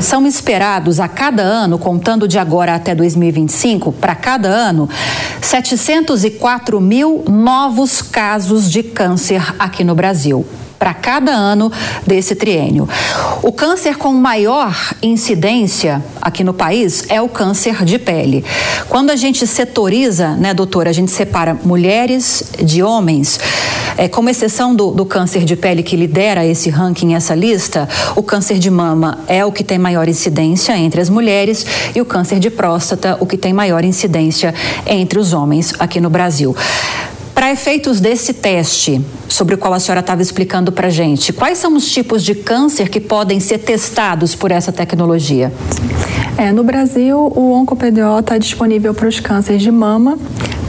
São 0.00 0.26
esperados 0.26 0.98
a 0.98 1.06
cada 1.06 1.42
ano, 1.42 1.78
contando 1.78 2.26
de 2.26 2.38
agora 2.38 2.74
até 2.74 2.94
2025, 2.94 3.92
para 3.92 4.14
cada 4.14 4.48
ano, 4.48 4.88
704 5.42 6.80
mil 6.80 7.24
novos 7.28 8.00
casos 8.00 8.70
de 8.70 8.82
câncer 8.82 9.42
aqui 9.58 9.84
no 9.84 9.94
Brasil 9.94 10.46
para 10.80 10.94
cada 10.94 11.32
ano 11.32 11.70
desse 12.06 12.34
triênio. 12.34 12.88
O 13.42 13.52
câncer 13.52 13.96
com 13.96 14.14
maior 14.14 14.74
incidência 15.02 16.02
aqui 16.22 16.42
no 16.42 16.54
país 16.54 17.04
é 17.10 17.20
o 17.20 17.28
câncer 17.28 17.84
de 17.84 17.98
pele. 17.98 18.42
Quando 18.88 19.10
a 19.10 19.16
gente 19.16 19.46
setoriza, 19.46 20.28
né, 20.36 20.54
doutora, 20.54 20.88
a 20.88 20.92
gente 20.94 21.10
separa 21.10 21.52
mulheres 21.52 22.44
de 22.64 22.82
homens, 22.82 23.38
é, 23.98 24.08
como 24.08 24.30
exceção 24.30 24.74
do, 24.74 24.92
do 24.92 25.04
câncer 25.04 25.44
de 25.44 25.54
pele 25.54 25.82
que 25.82 25.96
lidera 25.96 26.46
esse 26.46 26.70
ranking, 26.70 27.12
essa 27.12 27.34
lista, 27.34 27.86
o 28.16 28.22
câncer 28.22 28.58
de 28.58 28.70
mama 28.70 29.18
é 29.28 29.44
o 29.44 29.52
que 29.52 29.62
tem 29.62 29.78
maior 29.78 30.08
incidência 30.08 30.74
entre 30.78 31.02
as 31.02 31.10
mulheres 31.10 31.66
e 31.94 32.00
o 32.00 32.06
câncer 32.06 32.38
de 32.38 32.48
próstata, 32.48 33.18
o 33.20 33.26
que 33.26 33.36
tem 33.36 33.52
maior 33.52 33.84
incidência 33.84 34.54
entre 34.86 35.18
os 35.18 35.34
homens 35.34 35.74
aqui 35.78 36.00
no 36.00 36.08
Brasil. 36.08 36.56
Efeitos 37.50 37.98
desse 37.98 38.32
teste, 38.32 39.04
sobre 39.28 39.56
o 39.56 39.58
qual 39.58 39.74
a 39.74 39.80
senhora 39.80 39.98
estava 39.98 40.22
explicando 40.22 40.70
para 40.70 40.88
gente, 40.88 41.32
quais 41.32 41.58
são 41.58 41.74
os 41.74 41.90
tipos 41.90 42.22
de 42.22 42.32
câncer 42.32 42.88
que 42.88 43.00
podem 43.00 43.40
ser 43.40 43.58
testados 43.58 44.36
por 44.36 44.52
essa 44.52 44.70
tecnologia? 44.70 45.52
É, 46.38 46.52
no 46.52 46.62
Brasil, 46.62 47.18
o 47.18 47.50
OncoPDO 47.50 48.20
está 48.20 48.38
disponível 48.38 48.94
para 48.94 49.08
os 49.08 49.18
cânceres 49.18 49.62
de 49.62 49.70
mama, 49.72 50.16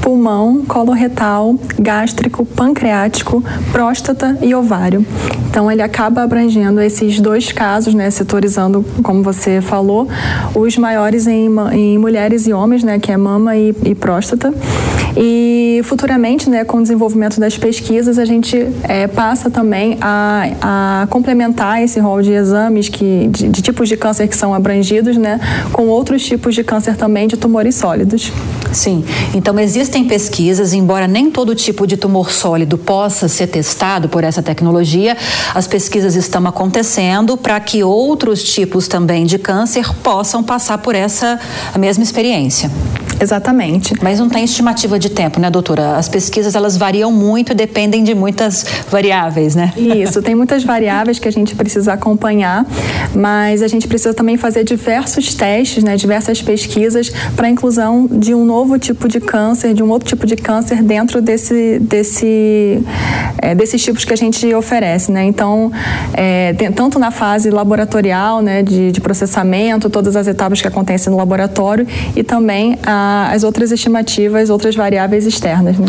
pulmão, 0.01 0.65
coloretal, 0.65 1.55
gástrico, 1.77 2.43
pancreático, 2.43 3.43
próstata 3.71 4.39
e 4.41 4.55
ovário. 4.55 5.05
Então, 5.51 5.71
ele 5.71 5.83
acaba 5.83 6.23
abrangendo 6.23 6.81
esses 6.81 7.19
dois 7.19 7.51
casos, 7.51 7.93
né, 7.93 8.09
setorizando, 8.09 8.83
como 9.03 9.21
você 9.21 9.61
falou, 9.61 10.07
os 10.55 10.75
maiores 10.77 11.27
em, 11.27 11.47
em 11.73 11.97
mulheres 11.99 12.47
e 12.47 12.53
homens, 12.53 12.83
né, 12.83 12.97
que 12.97 13.11
é 13.11 13.17
mama 13.17 13.55
e, 13.55 13.75
e 13.85 13.93
próstata. 13.93 14.51
E 15.15 15.81
futuramente, 15.83 16.49
né, 16.49 16.63
com 16.63 16.77
o 16.77 16.81
desenvolvimento 16.81 17.39
das 17.39 17.57
pesquisas, 17.57 18.17
a 18.17 18.25
gente 18.25 18.67
é, 18.83 19.07
passa 19.07 19.49
também 19.49 19.97
a, 19.99 20.47
a, 20.61 21.07
complementar 21.09 21.81
esse 21.81 21.99
rol 21.99 22.21
de 22.21 22.31
exames 22.31 22.89
que, 22.89 23.27
de, 23.29 23.49
de 23.49 23.61
tipos 23.61 23.89
de 23.89 23.97
câncer 23.97 24.27
que 24.27 24.35
são 24.35 24.53
abrangidos, 24.53 25.17
né, 25.17 25.39
com 25.71 25.87
outros 25.87 26.23
tipos 26.23 26.55
de 26.55 26.63
câncer 26.63 26.95
também 26.95 27.27
de 27.27 27.37
tumores 27.37 27.75
sólidos. 27.75 28.31
Sim, 28.71 29.03
então 29.33 29.59
existem 29.59 30.05
pesquisas, 30.05 30.71
embora 30.71 31.07
nem 31.07 31.29
todo 31.29 31.53
tipo 31.53 31.85
de 31.85 31.97
tumor 31.97 32.31
sólido 32.31 32.77
possa 32.77 33.27
ser 33.27 33.47
testado 33.47 34.07
por 34.07 34.23
essa 34.23 34.41
tecnologia, 34.41 35.17
as 35.53 35.67
pesquisas 35.67 36.15
estão 36.15 36.47
acontecendo 36.47 37.35
para 37.35 37.59
que 37.59 37.83
outros 37.83 38.43
tipos 38.43 38.87
também 38.87 39.25
de 39.25 39.37
câncer 39.37 39.93
possam 40.01 40.41
passar 40.41 40.77
por 40.77 40.95
essa 40.95 41.39
mesma 41.77 42.03
experiência. 42.03 42.71
Exatamente. 43.21 43.93
Mas 44.01 44.19
não 44.19 44.27
tem 44.27 44.43
estimativa 44.43 44.97
de 44.97 45.09
tempo, 45.09 45.39
né, 45.39 45.49
doutora? 45.49 45.95
As 45.95 46.09
pesquisas 46.09 46.55
elas 46.55 46.75
variam 46.75 47.11
muito 47.11 47.51
e 47.51 47.55
dependem 47.55 48.03
de 48.03 48.15
muitas 48.15 48.65
variáveis, 48.89 49.55
né? 49.55 49.71
Isso, 49.77 50.21
tem 50.23 50.33
muitas 50.33 50.63
variáveis 50.63 51.19
que 51.19 51.27
a 51.27 51.31
gente 51.31 51.55
precisa 51.55 51.93
acompanhar, 51.93 52.65
mas 53.13 53.61
a 53.61 53.67
gente 53.67 53.87
precisa 53.87 54.13
também 54.13 54.37
fazer 54.37 54.63
diversos 54.63 55.35
testes, 55.35 55.83
né, 55.83 55.95
diversas 55.95 56.41
pesquisas 56.41 57.11
para 57.35 57.45
a 57.47 57.49
inclusão 57.49 58.07
de 58.09 58.33
um 58.33 58.43
novo 58.43 58.79
tipo 58.79 59.07
de 59.07 59.19
câncer, 59.19 59.73
de 59.73 59.83
um 59.83 59.89
outro 59.89 60.09
tipo 60.09 60.25
de 60.25 60.35
câncer 60.35 60.81
dentro 60.81 61.21
desse, 61.21 61.77
desse, 61.79 62.81
é, 63.37 63.53
desses 63.53 63.83
tipos 63.83 64.03
que 64.03 64.13
a 64.13 64.17
gente 64.17 64.51
oferece, 64.55 65.11
né? 65.11 65.23
Então, 65.25 65.71
é, 66.13 66.53
tanto 66.75 66.97
na 66.97 67.11
fase 67.11 67.51
laboratorial, 67.51 68.41
né, 68.41 68.63
de, 68.63 68.91
de 68.91 68.99
processamento, 68.99 69.89
todas 69.89 70.15
as 70.15 70.27
etapas 70.27 70.59
que 70.59 70.67
acontecem 70.67 71.11
no 71.11 71.17
laboratório 71.17 71.85
e 72.15 72.23
também 72.23 72.79
a 72.83 73.10
as 73.31 73.43
outras 73.43 73.71
estimativas, 73.71 74.49
outras 74.49 74.75
variáveis 74.75 75.25
externas. 75.25 75.77
Né? 75.77 75.87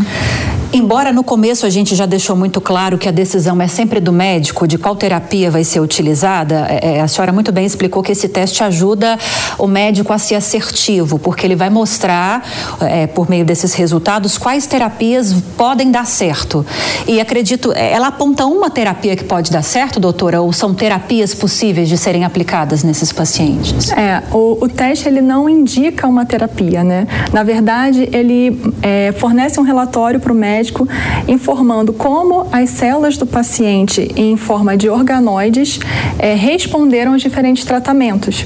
Embora 0.74 1.12
no 1.12 1.22
começo 1.22 1.66
a 1.66 1.70
gente 1.70 1.94
já 1.94 2.06
deixou 2.06 2.34
muito 2.34 2.58
claro 2.58 2.96
que 2.96 3.06
a 3.06 3.12
decisão 3.12 3.60
é 3.60 3.68
sempre 3.68 4.00
do 4.00 4.10
médico 4.10 4.66
de 4.66 4.78
qual 4.78 4.96
terapia 4.96 5.50
vai 5.50 5.64
ser 5.64 5.80
utilizada, 5.80 6.66
é, 6.66 6.96
é, 6.96 7.00
a 7.02 7.06
senhora 7.06 7.30
muito 7.30 7.52
bem 7.52 7.66
explicou 7.66 8.02
que 8.02 8.10
esse 8.10 8.26
teste 8.26 8.64
ajuda 8.64 9.18
o 9.58 9.66
médico 9.66 10.14
a 10.14 10.18
ser 10.18 10.36
assertivo, 10.36 11.18
porque 11.18 11.46
ele 11.46 11.54
vai 11.54 11.68
mostrar, 11.68 12.42
é, 12.80 13.06
por 13.06 13.28
meio 13.28 13.44
desses 13.44 13.74
resultados, 13.74 14.38
quais 14.38 14.66
terapias 14.66 15.34
podem 15.58 15.90
dar 15.90 16.06
certo. 16.06 16.64
E 17.06 17.20
acredito, 17.20 17.70
é, 17.74 17.92
ela 17.92 18.06
aponta 18.06 18.46
uma 18.46 18.70
terapia 18.70 19.14
que 19.14 19.24
pode 19.24 19.50
dar 19.50 19.62
certo, 19.62 20.00
doutora, 20.00 20.40
ou 20.40 20.54
são 20.54 20.72
terapias 20.72 21.34
possíveis 21.34 21.86
de 21.86 21.98
serem 21.98 22.24
aplicadas 22.24 22.82
nesses 22.82 23.12
pacientes? 23.12 23.92
É, 23.92 24.22
o, 24.32 24.56
o 24.64 24.68
teste 24.68 25.06
ele 25.06 25.20
não 25.20 25.50
indica 25.50 26.08
uma 26.08 26.24
terapia, 26.24 26.82
né? 26.82 27.06
Na 27.30 27.42
verdade, 27.42 28.08
ele 28.10 28.58
é, 28.80 29.12
fornece 29.18 29.60
um 29.60 29.64
relatório 29.64 30.18
para 30.18 30.32
o 30.32 30.34
médico 30.34 30.61
médico 30.62 30.88
informando 31.26 31.92
como 31.92 32.46
as 32.52 32.70
células 32.70 33.16
do 33.16 33.26
paciente, 33.26 34.08
em 34.16 34.36
forma 34.36 34.76
de 34.76 34.88
organoides, 34.88 35.80
é, 36.18 36.34
responderam 36.34 37.12
aos 37.12 37.22
diferentes 37.22 37.64
tratamentos. 37.64 38.44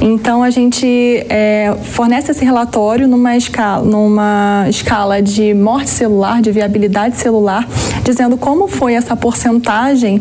Então, 0.00 0.42
a 0.42 0.50
gente 0.50 0.86
é, 1.28 1.74
fornece 1.82 2.30
esse 2.30 2.44
relatório 2.44 3.08
numa 3.08 3.36
escala, 3.36 3.84
numa 3.84 4.66
escala 4.68 5.22
de 5.22 5.54
morte 5.54 5.88
celular, 5.88 6.42
de 6.42 6.52
viabilidade 6.52 7.16
celular, 7.16 7.66
dizendo 8.02 8.36
como 8.36 8.68
foi 8.68 8.92
essa 8.92 9.16
porcentagem. 9.16 10.20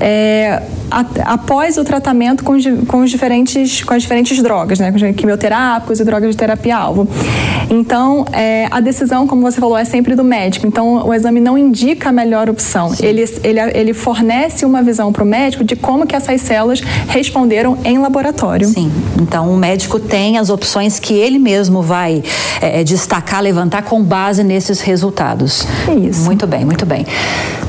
É, 0.00 0.62
após 1.24 1.76
o 1.76 1.84
tratamento 1.84 2.44
com, 2.44 2.54
com, 2.86 3.00
os 3.00 3.10
diferentes, 3.10 3.82
com 3.82 3.94
as 3.94 4.02
diferentes 4.02 4.40
drogas, 4.40 4.78
né, 4.78 4.92
quimioterápicos 5.16 5.98
e 5.98 6.04
drogas 6.04 6.30
de 6.30 6.36
terapia-alvo. 6.36 7.08
Então, 7.68 8.24
é, 8.32 8.68
a 8.70 8.80
decisão, 8.80 9.26
como 9.26 9.42
você 9.42 9.60
falou, 9.60 9.76
é 9.76 9.84
sempre 9.84 10.14
do 10.14 10.22
médico. 10.22 10.66
Então, 10.66 10.83
o 10.84 11.12
exame 11.12 11.40
não 11.40 11.56
indica 11.56 12.08
a 12.08 12.12
melhor 12.12 12.48
opção. 12.48 12.92
Ele, 13.00 13.24
ele, 13.42 13.60
ele 13.74 13.94
fornece 13.94 14.64
uma 14.64 14.82
visão 14.82 15.12
para 15.12 15.22
o 15.22 15.26
médico 15.26 15.64
de 15.64 15.76
como 15.76 16.06
que 16.06 16.14
essas 16.14 16.40
células 16.40 16.80
responderam 17.08 17.78
em 17.84 17.98
laboratório. 17.98 18.68
Sim. 18.68 18.90
Então, 19.20 19.52
o 19.52 19.56
médico 19.56 19.98
tem 19.98 20.38
as 20.38 20.50
opções 20.50 20.98
que 20.98 21.14
ele 21.14 21.38
mesmo 21.38 21.82
vai 21.82 22.22
é 22.60 22.82
destacar, 22.82 23.42
levantar 23.42 23.82
com 23.82 24.02
base 24.02 24.42
nesses 24.42 24.80
resultados. 24.80 25.66
Isso. 26.02 26.24
Muito 26.24 26.46
bem, 26.46 26.64
muito 26.64 26.86
bem. 26.86 27.06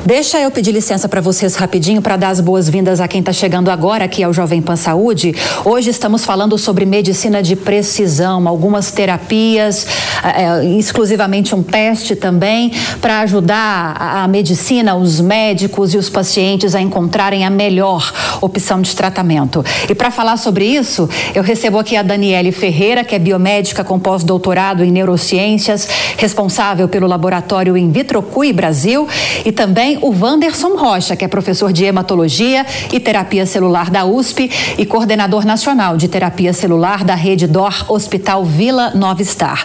Deixa 0.05 0.39
eu 0.39 0.51
pedir 0.51 0.71
licença 0.71 1.09
para 1.09 1.19
vocês 1.19 1.55
rapidinho 1.55 1.99
para 1.99 2.15
dar 2.15 2.29
as 2.29 2.39
boas-vindas 2.39 3.01
a 3.01 3.07
quem 3.07 3.21
está 3.21 3.33
chegando 3.33 3.71
agora 3.71 4.05
aqui 4.05 4.21
ao 4.21 4.31
Jovem 4.31 4.61
Pan 4.61 4.75
Saúde. 4.75 5.33
Hoje 5.65 5.89
estamos 5.89 6.23
falando 6.23 6.59
sobre 6.59 6.85
medicina 6.85 7.41
de 7.41 7.55
precisão, 7.55 8.47
algumas 8.47 8.91
terapias, 8.91 9.87
é, 10.23 10.63
exclusivamente 10.77 11.55
um 11.55 11.63
teste 11.63 12.15
também, 12.15 12.71
para 13.01 13.21
ajudar 13.21 13.95
a, 13.99 14.23
a 14.23 14.27
medicina, 14.27 14.95
os 14.95 15.19
médicos 15.19 15.95
e 15.95 15.97
os 15.97 16.07
pacientes 16.07 16.75
a 16.75 16.81
encontrarem 16.81 17.43
a 17.43 17.49
melhor 17.49 18.13
opção 18.41 18.83
de 18.83 18.95
tratamento. 18.95 19.65
E 19.89 19.95
para 19.95 20.11
falar 20.11 20.37
sobre 20.37 20.65
isso, 20.65 21.09
eu 21.33 21.41
recebo 21.41 21.79
aqui 21.79 21.97
a 21.97 22.03
Daniele 22.03 22.51
Ferreira, 22.51 23.03
que 23.03 23.15
é 23.15 23.19
biomédica 23.19 23.83
com 23.83 23.99
pós-doutorado 23.99 24.83
em 24.83 24.91
neurociências, 24.91 25.89
responsável 26.15 26.87
pelo 26.87 27.07
laboratório 27.07 27.75
In 27.75 27.91
Vitro 27.91 28.21
Cui 28.21 28.53
Brasil, 28.53 29.07
e 29.43 29.51
também 29.51 29.94
o 30.01 30.09
Wanderson 30.09 30.75
Rocha, 30.75 31.15
que 31.15 31.25
é 31.25 31.27
professor 31.27 31.71
de 31.71 31.83
hematologia 31.85 32.65
e 32.91 32.99
terapia 32.99 33.45
celular 33.45 33.89
da 33.89 34.05
USP 34.05 34.49
e 34.77 34.85
coordenador 34.85 35.45
nacional 35.45 35.97
de 35.97 36.07
terapia 36.07 36.53
celular 36.53 37.03
da 37.03 37.15
rede 37.15 37.47
DOR 37.47 37.85
Hospital 37.91 38.43
Vila 38.43 38.91
Nova 38.95 39.23
Star. 39.23 39.63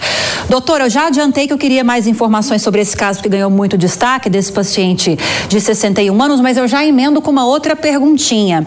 Doutor, 0.49 0.81
eu 0.81 0.91
já 0.91 1.07
adiantei 1.07 1.47
que 1.47 1.53
eu 1.53 1.59
queria 1.59 1.85
mais 1.85 2.07
informações 2.07 2.63
sobre 2.63 2.81
esse 2.81 2.97
caso 2.97 3.23
que 3.23 3.29
ganhou 3.29 3.51
muito 3.51 3.79
destaque 3.79 4.29
desse 4.29 4.53
paciente 4.53 5.17
de 5.49 5.61
61 5.61 6.23
anos, 6.23 6.41
mas 6.41 6.57
eu 6.57 6.67
já 6.67 6.85
emendo 6.85 7.23
com 7.23 7.31
uma 7.31 7.47
outra 7.47 7.77
perguntinha. 7.77 8.67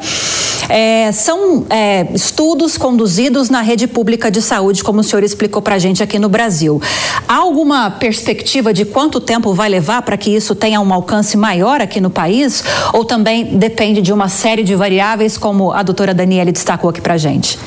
É, 0.70 1.12
são 1.12 1.66
é, 1.70 2.08
estudos 2.14 2.78
conduzidos 2.78 3.50
na 3.50 3.62
rede 3.62 3.88
pública 3.88 4.32
de 4.32 4.42
saúde, 4.42 4.84
como 4.84 5.02
o 5.02 5.04
senhor 5.04 5.24
explicou 5.24 5.62
para 5.62 5.76
a 5.76 5.80
gente 5.80 6.02
aqui 6.02 6.18
no 6.18 6.30
Brasil. 6.30 6.82
Há 7.28 7.36
alguma 7.36 7.92
perspectiva 7.92 8.74
de 8.74 8.86
quanto 8.86 9.20
tempo 9.20 9.54
vai 9.54 9.70
levar 9.70 10.02
para 10.02 10.18
que 10.18 10.30
isso 10.30 10.56
tenha 10.56 10.80
um 10.80 10.94
alcance 10.94 11.38
maior 11.38 11.82
aqui 11.82 12.00
no 12.00 12.10
país? 12.10 12.64
Ou 12.94 13.06
também 13.06 13.58
depende 13.58 14.02
de 14.02 14.14
uma 14.14 14.30
série 14.30 14.64
de 14.64 14.76
variáveis, 14.76 15.38
como 15.38 15.72
a 15.72 15.84
doutora 15.84 16.14
Daniele 16.14 16.52
destacou 16.52 16.90
aqui 16.90 17.02
para 17.02 17.16
a 17.16 17.18
gente? 17.18 17.58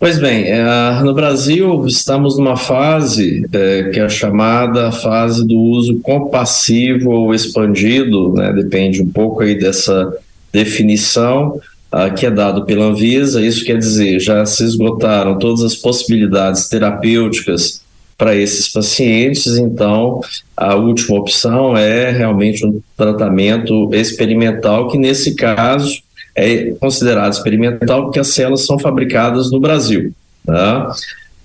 Pois 0.00 0.18
bem, 0.18 0.44
é, 0.46 0.64
no 1.02 1.12
Brasil 1.12 1.84
estamos 1.86 2.38
numa 2.38 2.56
fase 2.56 3.46
é, 3.52 3.90
que 3.92 4.00
é 4.00 4.08
chamada 4.08 4.90
fase 4.90 5.46
do 5.46 5.58
uso 5.58 6.00
compassivo 6.00 7.10
ou 7.10 7.34
expandido, 7.34 8.32
né, 8.32 8.50
depende 8.50 9.02
um 9.02 9.10
pouco 9.10 9.42
aí 9.42 9.58
dessa 9.58 10.10
definição 10.52 11.60
uh, 11.92 12.14
que 12.14 12.26
é 12.26 12.30
dado 12.30 12.64
pela 12.64 12.86
Anvisa. 12.86 13.42
Isso 13.42 13.64
quer 13.64 13.78
dizer, 13.78 14.20
já 14.20 14.44
se 14.46 14.64
esgotaram 14.64 15.38
todas 15.38 15.62
as 15.62 15.74
possibilidades 15.74 16.68
terapêuticas 16.68 17.82
para 18.16 18.36
esses 18.36 18.68
pacientes, 18.68 19.56
então 19.56 20.20
a 20.54 20.74
última 20.74 21.18
opção 21.18 21.74
é 21.74 22.10
realmente 22.10 22.66
um 22.66 22.78
tratamento 22.94 23.88
experimental, 23.94 24.88
que 24.88 24.98
nesse 24.98 25.34
caso 25.34 26.02
é 26.36 26.72
considerado 26.78 27.32
experimental 27.32 28.04
porque 28.04 28.20
as 28.20 28.28
células 28.28 28.66
são 28.66 28.78
fabricadas 28.78 29.50
no 29.50 29.58
Brasil. 29.58 30.12
Tá? 30.44 30.92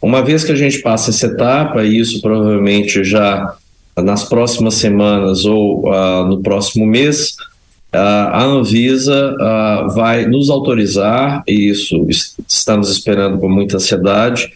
Uma 0.02 0.22
vez 0.22 0.44
que 0.44 0.52
a 0.52 0.56
gente 0.56 0.80
passa 0.80 1.12
essa 1.12 1.28
etapa, 1.28 1.82
e 1.84 1.98
isso 1.98 2.22
provavelmente 2.22 3.06
já 3.06 3.56
nas 3.96 4.26
próximas 4.26 4.74
semanas 4.74 5.46
ou 5.46 5.88
uh, 5.88 6.26
no 6.28 6.42
próximo 6.42 6.86
mês, 6.86 7.38
a 7.96 8.44
Anvisa 8.44 9.36
uh, 9.36 9.94
vai 9.94 10.25
nos 10.25 10.50
autorizar, 10.50 11.44
e 11.48 11.70
isso 11.70 12.08
estamos 12.48 12.90
esperando 12.90 13.38
com 13.38 13.50
muita 13.50 13.78
ansiedade, 13.78 14.52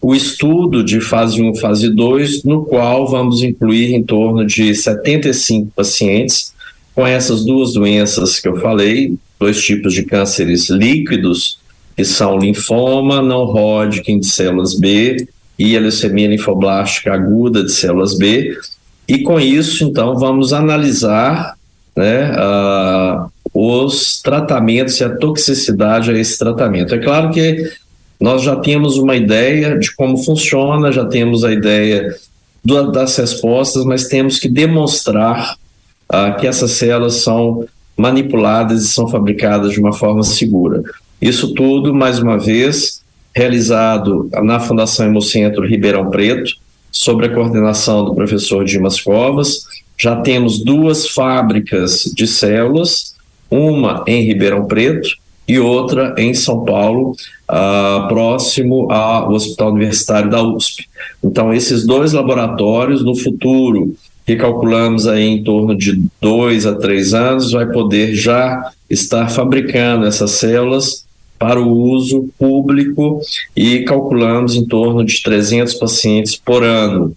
o 0.00 0.14
estudo 0.14 0.84
de 0.84 1.00
fase 1.00 1.42
1 1.42 1.56
fase 1.56 1.88
2, 1.88 2.44
no 2.44 2.64
qual 2.64 3.08
vamos 3.08 3.42
incluir 3.42 3.94
em 3.94 4.02
torno 4.02 4.46
de 4.46 4.74
75 4.74 5.72
pacientes 5.74 6.52
com 6.94 7.06
essas 7.06 7.44
duas 7.44 7.72
doenças 7.72 8.38
que 8.38 8.48
eu 8.48 8.60
falei, 8.60 9.14
dois 9.38 9.62
tipos 9.62 9.94
de 9.94 10.04
cânceres 10.04 10.68
líquidos, 10.68 11.58
que 11.96 12.04
são 12.04 12.38
linfoma 12.38 13.20
não 13.20 13.42
Hodgkin 13.42 14.20
de 14.20 14.26
células 14.26 14.74
B 14.74 15.28
e 15.58 15.76
a 15.76 15.80
leucemia 15.80 16.28
linfoblástica 16.28 17.12
aguda 17.12 17.64
de 17.64 17.72
células 17.72 18.16
B. 18.16 18.56
E 19.08 19.18
com 19.18 19.40
isso, 19.40 19.82
então, 19.82 20.16
vamos 20.16 20.52
analisar 20.52 21.57
né, 21.96 22.32
uh, 22.32 23.30
os 23.52 24.20
tratamentos 24.20 25.00
e 25.00 25.04
a 25.04 25.16
toxicidade 25.16 26.10
a 26.10 26.18
esse 26.18 26.38
tratamento. 26.38 26.94
É 26.94 26.98
claro 26.98 27.30
que 27.30 27.70
nós 28.20 28.42
já 28.42 28.56
temos 28.56 28.96
uma 28.96 29.16
ideia 29.16 29.78
de 29.78 29.94
como 29.94 30.16
funciona, 30.16 30.92
já 30.92 31.04
temos 31.04 31.44
a 31.44 31.52
ideia 31.52 32.14
do, 32.64 32.90
das 32.90 33.16
respostas, 33.16 33.84
mas 33.84 34.08
temos 34.08 34.38
que 34.38 34.48
demonstrar 34.48 35.56
uh, 36.12 36.38
que 36.38 36.46
essas 36.46 36.72
células 36.72 37.16
são 37.16 37.66
manipuladas 37.96 38.82
e 38.84 38.88
são 38.88 39.08
fabricadas 39.08 39.72
de 39.72 39.80
uma 39.80 39.92
forma 39.92 40.22
segura. 40.22 40.82
Isso 41.20 41.52
tudo, 41.54 41.92
mais 41.92 42.20
uma 42.20 42.38
vez, 42.38 43.02
realizado 43.34 44.28
na 44.42 44.60
Fundação 44.60 45.06
Hemocentro 45.06 45.66
Ribeirão 45.66 46.10
Preto, 46.10 46.52
sob 46.90 47.24
a 47.24 47.34
coordenação 47.34 48.04
do 48.04 48.14
professor 48.14 48.64
Dimas 48.64 49.00
Covas. 49.00 49.64
Já 49.98 50.16
temos 50.16 50.62
duas 50.62 51.08
fábricas 51.08 52.04
de 52.14 52.26
células, 52.26 53.16
uma 53.50 54.04
em 54.06 54.22
Ribeirão 54.22 54.66
Preto 54.66 55.08
e 55.46 55.58
outra 55.58 56.14
em 56.16 56.34
São 56.34 56.64
Paulo, 56.64 57.16
uh, 57.50 58.06
próximo 58.06 58.92
ao 58.92 59.32
Hospital 59.32 59.72
Universitário 59.72 60.30
da 60.30 60.42
USP. 60.42 60.86
Então, 61.24 61.52
esses 61.52 61.84
dois 61.84 62.12
laboratórios, 62.12 63.02
no 63.02 63.16
futuro, 63.16 63.96
que 64.26 64.36
calculamos 64.36 65.08
aí 65.08 65.24
em 65.24 65.42
torno 65.42 65.74
de 65.74 66.02
dois 66.20 66.66
a 66.66 66.74
três 66.74 67.14
anos, 67.14 67.50
vai 67.50 67.66
poder 67.66 68.14
já 68.14 68.70
estar 68.88 69.28
fabricando 69.30 70.06
essas 70.06 70.32
células 70.32 71.06
para 71.38 71.60
o 71.60 71.72
uso 71.72 72.28
público 72.38 73.20
e 73.56 73.80
calculamos 73.84 74.54
em 74.54 74.66
torno 74.66 75.04
de 75.04 75.22
300 75.22 75.74
pacientes 75.74 76.36
por 76.36 76.62
ano. 76.62 77.16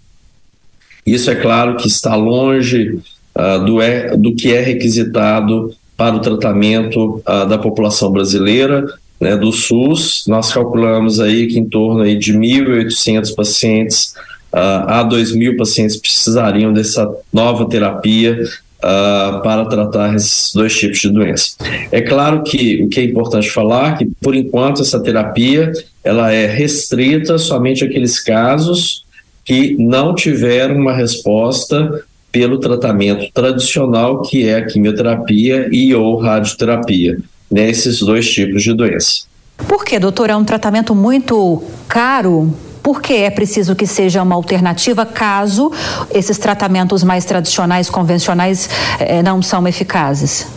Isso 1.05 1.29
é 1.31 1.35
claro 1.35 1.77
que 1.77 1.87
está 1.87 2.15
longe 2.15 2.99
uh, 3.35 3.63
do, 3.65 3.81
é, 3.81 4.15
do 4.15 4.35
que 4.35 4.53
é 4.53 4.61
requisitado 4.61 5.73
para 5.97 6.15
o 6.15 6.19
tratamento 6.19 7.21
uh, 7.27 7.45
da 7.47 7.57
população 7.57 8.11
brasileira, 8.11 8.85
né, 9.19 9.37
do 9.37 9.51
SUS. 9.51 10.23
Nós 10.27 10.51
calculamos 10.51 11.19
aí 11.19 11.47
que 11.47 11.59
em 11.59 11.65
torno 11.65 12.01
aí 12.01 12.17
de 12.17 12.33
1.800 12.33 13.35
pacientes 13.35 14.15
uh, 14.51 14.87
a 14.87 15.03
2 15.03 15.35
mil 15.35 15.55
pacientes 15.55 15.97
precisariam 15.97 16.73
dessa 16.73 17.09
nova 17.31 17.67
terapia 17.69 18.41
uh, 18.81 19.41
para 19.41 19.65
tratar 19.65 20.15
esses 20.15 20.51
dois 20.53 20.75
tipos 20.75 20.99
de 20.99 21.09
doença. 21.09 21.55
É 21.91 22.01
claro 22.01 22.43
que 22.43 22.83
o 22.83 22.89
que 22.89 22.99
é 22.99 23.03
importante 23.03 23.49
falar 23.49 23.97
que 23.97 24.05
por 24.21 24.35
enquanto 24.35 24.81
essa 24.81 24.99
terapia 24.99 25.71
ela 26.03 26.31
é 26.31 26.47
restrita 26.47 27.37
somente 27.37 27.83
àqueles 27.83 28.19
casos 28.19 29.05
que 29.51 29.75
não 29.77 30.15
tiveram 30.15 30.77
uma 30.77 30.93
resposta 30.93 32.05
pelo 32.31 32.57
tratamento 32.57 33.29
tradicional 33.33 34.21
que 34.21 34.47
é 34.47 34.55
a 34.55 34.65
quimioterapia 34.65 35.67
e 35.69 35.93
ou 35.93 36.15
radioterapia 36.15 37.17
nesses 37.51 37.99
dois 37.99 38.31
tipos 38.31 38.63
de 38.63 38.73
doença. 38.73 39.23
Por 39.67 39.83
que, 39.83 39.99
doutor? 39.99 40.29
É 40.29 40.35
um 40.37 40.45
tratamento 40.45 40.95
muito 40.95 41.61
caro 41.85 42.53
por 42.81 43.01
que 43.01 43.13
é 43.13 43.29
preciso 43.29 43.75
que 43.75 43.85
seja 43.85 44.23
uma 44.23 44.35
alternativa 44.35 45.05
caso 45.05 45.69
esses 46.13 46.37
tratamentos 46.37 47.03
mais 47.03 47.25
tradicionais, 47.25 47.89
convencionais, 47.89 48.69
eh, 49.01 49.21
não 49.21 49.41
são 49.41 49.67
eficazes? 49.67 50.47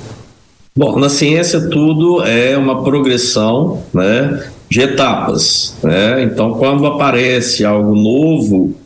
Bom, 0.77 1.01
na 1.01 1.09
ciência 1.09 1.69
tudo 1.69 2.23
é 2.23 2.57
uma 2.57 2.85
progressão 2.85 3.83
né, 3.93 4.45
de 4.69 4.81
etapas. 4.81 5.77
Né? 5.83 6.23
Então, 6.23 6.55
quando 6.55 6.87
aparece 6.87 7.65
algo 7.65 7.97
novo. 7.97 8.84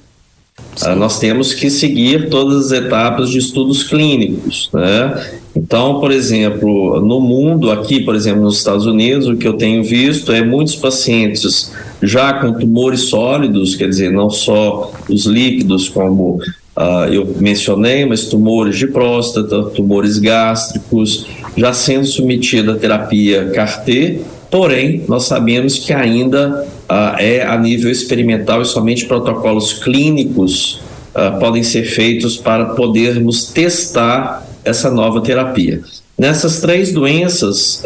Nós 0.97 1.19
temos 1.19 1.53
que 1.53 1.71
seguir 1.71 2.29
todas 2.29 2.67
as 2.67 2.73
etapas 2.73 3.31
de 3.31 3.39
estudos 3.39 3.83
clínicos. 3.83 4.71
Né? 4.73 5.27
Então, 5.57 5.99
por 6.01 6.13
exemplo, 6.13 7.01
no 7.01 7.21
mundo, 7.21 7.71
aqui, 7.71 8.01
por 8.01 8.15
exemplo, 8.15 8.43
nos 8.43 8.59
Estados 8.59 8.87
Unidos, 8.87 9.27
o 9.27 9.37
que 9.37 9.47
eu 9.47 9.55
tenho 9.55 9.83
visto 9.83 10.33
é 10.33 10.43
muitos 10.43 10.77
pacientes 10.77 11.73
já 12.03 12.35
com 12.35 12.53
tumores 12.53 13.03
sólidos, 13.03 13.75
quer 13.75 13.89
dizer, 13.89 14.13
não 14.13 14.31
só 14.31 14.93
os 15.09 15.27
líquidos, 15.27 15.89
como 15.89 16.41
uh, 16.77 17.13
eu 17.13 17.35
mencionei, 17.41 18.07
mas 18.07 18.27
tumores 18.27 18.79
de 18.79 18.87
próstata, 18.87 19.65
tumores 19.65 20.19
gástricos, 20.19 21.27
já 21.57 21.73
sendo 21.73 22.07
submetido 22.07 22.71
à 22.71 22.77
terapia 22.77 23.51
CAR-T, 23.51 24.21
porém, 24.49 25.03
nós 25.09 25.25
sabemos 25.25 25.79
que 25.79 25.93
ainda 25.93 26.67
uh, 26.91 27.17
é 27.19 27.43
a 27.43 27.57
nível 27.59 27.91
experimental 27.91 28.63
e 28.63 28.65
somente 28.65 29.07
protocolos 29.07 29.73
clínicos 29.75 30.81
uh, 31.15 31.39
podem 31.39 31.63
ser 31.63 31.85
feitos 31.85 32.37
para 32.37 32.67
podermos 32.67 33.47
testar 33.47 34.47
essa 34.65 34.91
nova 34.91 35.21
terapia. 35.21 35.81
Nessas 36.17 36.61
três 36.61 36.93
doenças, 36.93 37.81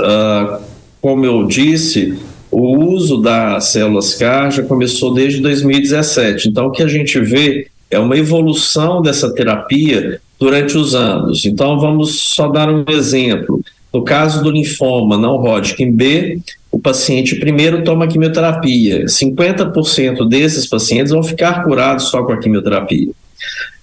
como 1.02 1.26
eu 1.26 1.44
disse, 1.46 2.18
o 2.52 2.78
uso 2.94 3.16
das 3.16 3.68
células 3.68 4.14
CAR 4.14 4.50
já 4.50 4.62
começou 4.62 5.14
desde 5.14 5.40
2017. 5.40 6.50
Então, 6.50 6.66
o 6.66 6.70
que 6.70 6.82
a 6.82 6.86
gente 6.86 7.18
vê 7.18 7.66
é 7.90 7.98
uma 7.98 8.16
evolução 8.16 9.00
dessa 9.00 9.34
terapia 9.34 10.20
durante 10.38 10.76
os 10.76 10.94
anos. 10.94 11.46
Então, 11.46 11.80
vamos 11.80 12.20
só 12.20 12.48
dar 12.48 12.68
um 12.68 12.84
exemplo. 12.88 13.60
No 13.92 14.02
caso 14.02 14.42
do 14.42 14.50
linfoma 14.50 15.16
não 15.16 15.36
Hodgkin 15.36 15.92
B, 15.92 16.40
o 16.72 16.80
paciente 16.80 17.36
primeiro 17.36 17.84
toma 17.84 18.08
quimioterapia. 18.08 19.04
50% 19.04 20.28
desses 20.28 20.66
pacientes 20.66 21.12
vão 21.12 21.22
ficar 21.22 21.62
curados 21.62 22.08
só 22.08 22.24
com 22.24 22.32
a 22.32 22.38
quimioterapia. 22.38 23.10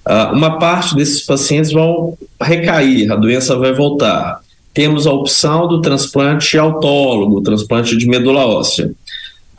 Uh, 0.07 0.33
uma 0.33 0.57
parte 0.57 0.95
desses 0.95 1.21
pacientes 1.25 1.71
vão 1.71 2.17
recair, 2.41 3.11
a 3.11 3.15
doença 3.15 3.55
vai 3.55 3.71
voltar 3.73 4.41
temos 4.73 5.07
a 5.07 5.11
opção 5.11 5.67
do 5.67 5.81
transplante 5.81 6.57
autólogo, 6.57 7.41
transplante 7.41 7.97
de 7.97 8.07
medula 8.07 8.45
óssea. 8.45 8.91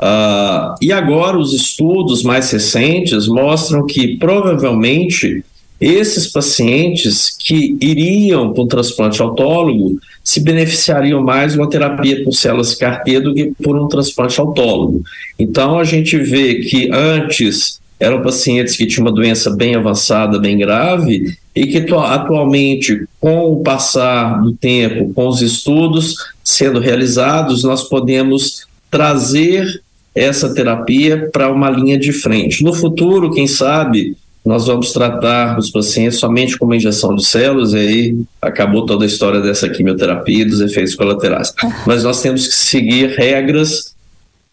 Uh, 0.00 0.74
e 0.80 0.90
agora 0.92 1.36
os 1.36 1.52
estudos 1.52 2.22
mais 2.22 2.50
recentes 2.50 3.28
mostram 3.28 3.84
que 3.84 4.16
provavelmente 4.16 5.44
esses 5.80 6.26
pacientes 6.26 7.34
que 7.38 7.76
iriam 7.80 8.52
para 8.52 8.62
o 8.62 8.66
transplante 8.66 9.22
autólogo 9.22 9.98
se 10.22 10.40
beneficiariam 10.40 11.22
mais 11.22 11.52
de 11.52 11.58
uma 11.58 11.70
terapia 11.70 12.22
com 12.22 12.30
células 12.30 12.74
CAR-T 12.74 13.20
do 13.20 13.34
que 13.34 13.52
por 13.62 13.78
um 13.78 13.88
transplante 13.88 14.38
autólogo. 14.38 15.02
Então 15.38 15.78
a 15.78 15.84
gente 15.84 16.18
vê 16.18 16.56
que 16.56 16.90
antes 16.92 17.80
eram 17.98 18.22
pacientes 18.22 18.76
que 18.76 18.86
tinham 18.86 19.06
uma 19.06 19.14
doença 19.14 19.50
bem 19.50 19.74
avançada, 19.74 20.38
bem 20.38 20.56
grave, 20.58 21.36
e 21.54 21.66
que 21.66 21.78
atualmente, 21.94 23.04
com 23.20 23.52
o 23.52 23.62
passar 23.62 24.40
do 24.42 24.52
tempo, 24.52 25.12
com 25.12 25.28
os 25.28 25.42
estudos 25.42 26.14
sendo 26.42 26.80
realizados, 26.80 27.62
nós 27.62 27.82
podemos 27.82 28.66
trazer 28.90 29.82
essa 30.14 30.52
terapia 30.54 31.28
para 31.32 31.52
uma 31.52 31.70
linha 31.70 31.98
de 31.98 32.12
frente. 32.12 32.64
No 32.64 32.72
futuro, 32.72 33.32
quem 33.32 33.46
sabe, 33.46 34.16
nós 34.44 34.66
vamos 34.66 34.92
tratar 34.92 35.58
os 35.58 35.70
pacientes 35.70 36.18
somente 36.18 36.58
com 36.58 36.64
uma 36.64 36.76
injeção 36.76 37.14
de 37.14 37.24
células, 37.24 37.72
e 37.72 37.76
aí 37.76 38.16
acabou 38.40 38.86
toda 38.86 39.04
a 39.04 39.06
história 39.06 39.40
dessa 39.40 39.68
quimioterapia 39.68 40.42
e 40.42 40.44
dos 40.44 40.60
efeitos 40.60 40.94
colaterais. 40.94 41.52
Mas 41.86 42.04
nós 42.04 42.22
temos 42.22 42.46
que 42.46 42.54
seguir 42.54 43.10
regras 43.10 43.94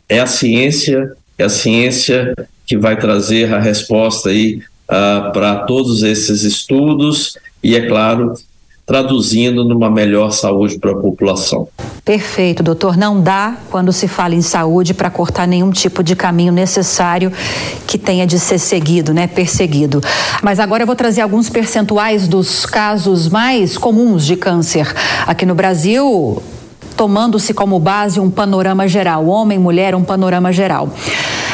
é 0.09 0.19
a 0.19 0.27
ciência, 0.27 1.11
é 1.37 1.43
a 1.43 1.49
ciência 1.49 2.33
que 2.65 2.77
vai 2.77 2.97
trazer 2.97 3.53
a 3.53 3.59
resposta 3.59 4.29
aí 4.29 4.61
uh, 4.89 5.31
para 5.31 5.55
todos 5.59 6.03
esses 6.03 6.43
estudos 6.43 7.37
e, 7.63 7.75
é 7.75 7.87
claro, 7.87 8.33
traduzindo 8.87 9.65
numa 9.65 9.89
melhor 9.89 10.31
saúde 10.31 10.79
para 10.79 10.91
a 10.91 10.95
população. 10.95 11.67
Perfeito, 12.05 12.63
doutor. 12.63 12.95
Não 12.95 13.19
dá, 13.19 13.57
quando 13.69 13.91
se 13.91 14.07
fala 14.07 14.33
em 14.33 14.41
saúde, 14.41 14.93
para 14.93 15.09
cortar 15.09 15.45
nenhum 15.45 15.71
tipo 15.71 16.01
de 16.01 16.15
caminho 16.15 16.53
necessário 16.53 17.29
que 17.85 17.97
tenha 17.97 18.25
de 18.25 18.39
ser 18.39 18.57
seguido, 18.57 19.13
né? 19.13 19.27
Perseguido. 19.27 19.99
Mas 20.41 20.57
agora 20.57 20.83
eu 20.83 20.87
vou 20.87 20.95
trazer 20.95 21.19
alguns 21.19 21.49
percentuais 21.49 22.29
dos 22.29 22.65
casos 22.65 23.27
mais 23.27 23.77
comuns 23.77 24.25
de 24.25 24.37
câncer. 24.37 24.89
Aqui 25.27 25.45
no 25.45 25.53
Brasil, 25.53 26.41
tomando-se 26.95 27.53
como 27.53 27.77
base 27.79 28.21
um 28.21 28.29
panorama 28.29 28.87
geral, 28.87 29.27
homem, 29.27 29.59
mulher, 29.59 29.95
um 29.95 30.03
panorama 30.03 30.53
geral. 30.53 30.89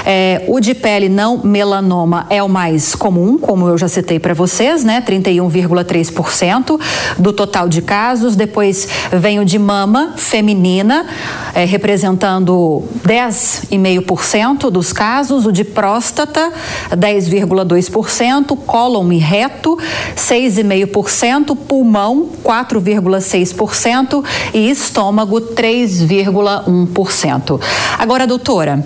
É, 0.06 0.44
o 0.48 0.60
de 0.60 0.74
pele 0.74 1.08
não 1.08 1.38
melanoma 1.38 2.26
é 2.30 2.44
o 2.44 2.50
mais 2.50 2.96
comum, 2.96 3.38
como 3.38 3.68
eu 3.68 3.78
já 3.78 3.88
citei 3.88 4.20
para 4.20 4.34
vocês, 4.34 4.84
né? 4.84 5.02
31,3% 5.02 6.80
do 7.18 7.32
total 7.32 7.70
de 7.70 7.82
casos. 7.82 8.36
Depois 8.36 8.88
vem 9.12 9.40
o 9.40 9.46
de 9.46 9.58
mama 9.58 10.14
feminina, 10.18 11.06
é, 11.54 11.64
representando 11.66 12.84
10,5% 13.06 14.70
dos 14.70 14.92
casos. 14.92 15.46
O 15.46 15.52
de 15.52 15.64
próstata, 15.64 16.52
10,2%. 16.92 18.58
Cólon 18.66 19.12
e 19.12 19.18
reto, 19.18 19.78
6,5%. 20.16 21.56
Pulmão, 21.56 22.30
4,6%. 22.44 24.24
E 24.54 24.70
estômago, 24.70 25.40
3,1%. 25.40 27.62
Agora, 27.98 28.28
doutora 28.28 28.86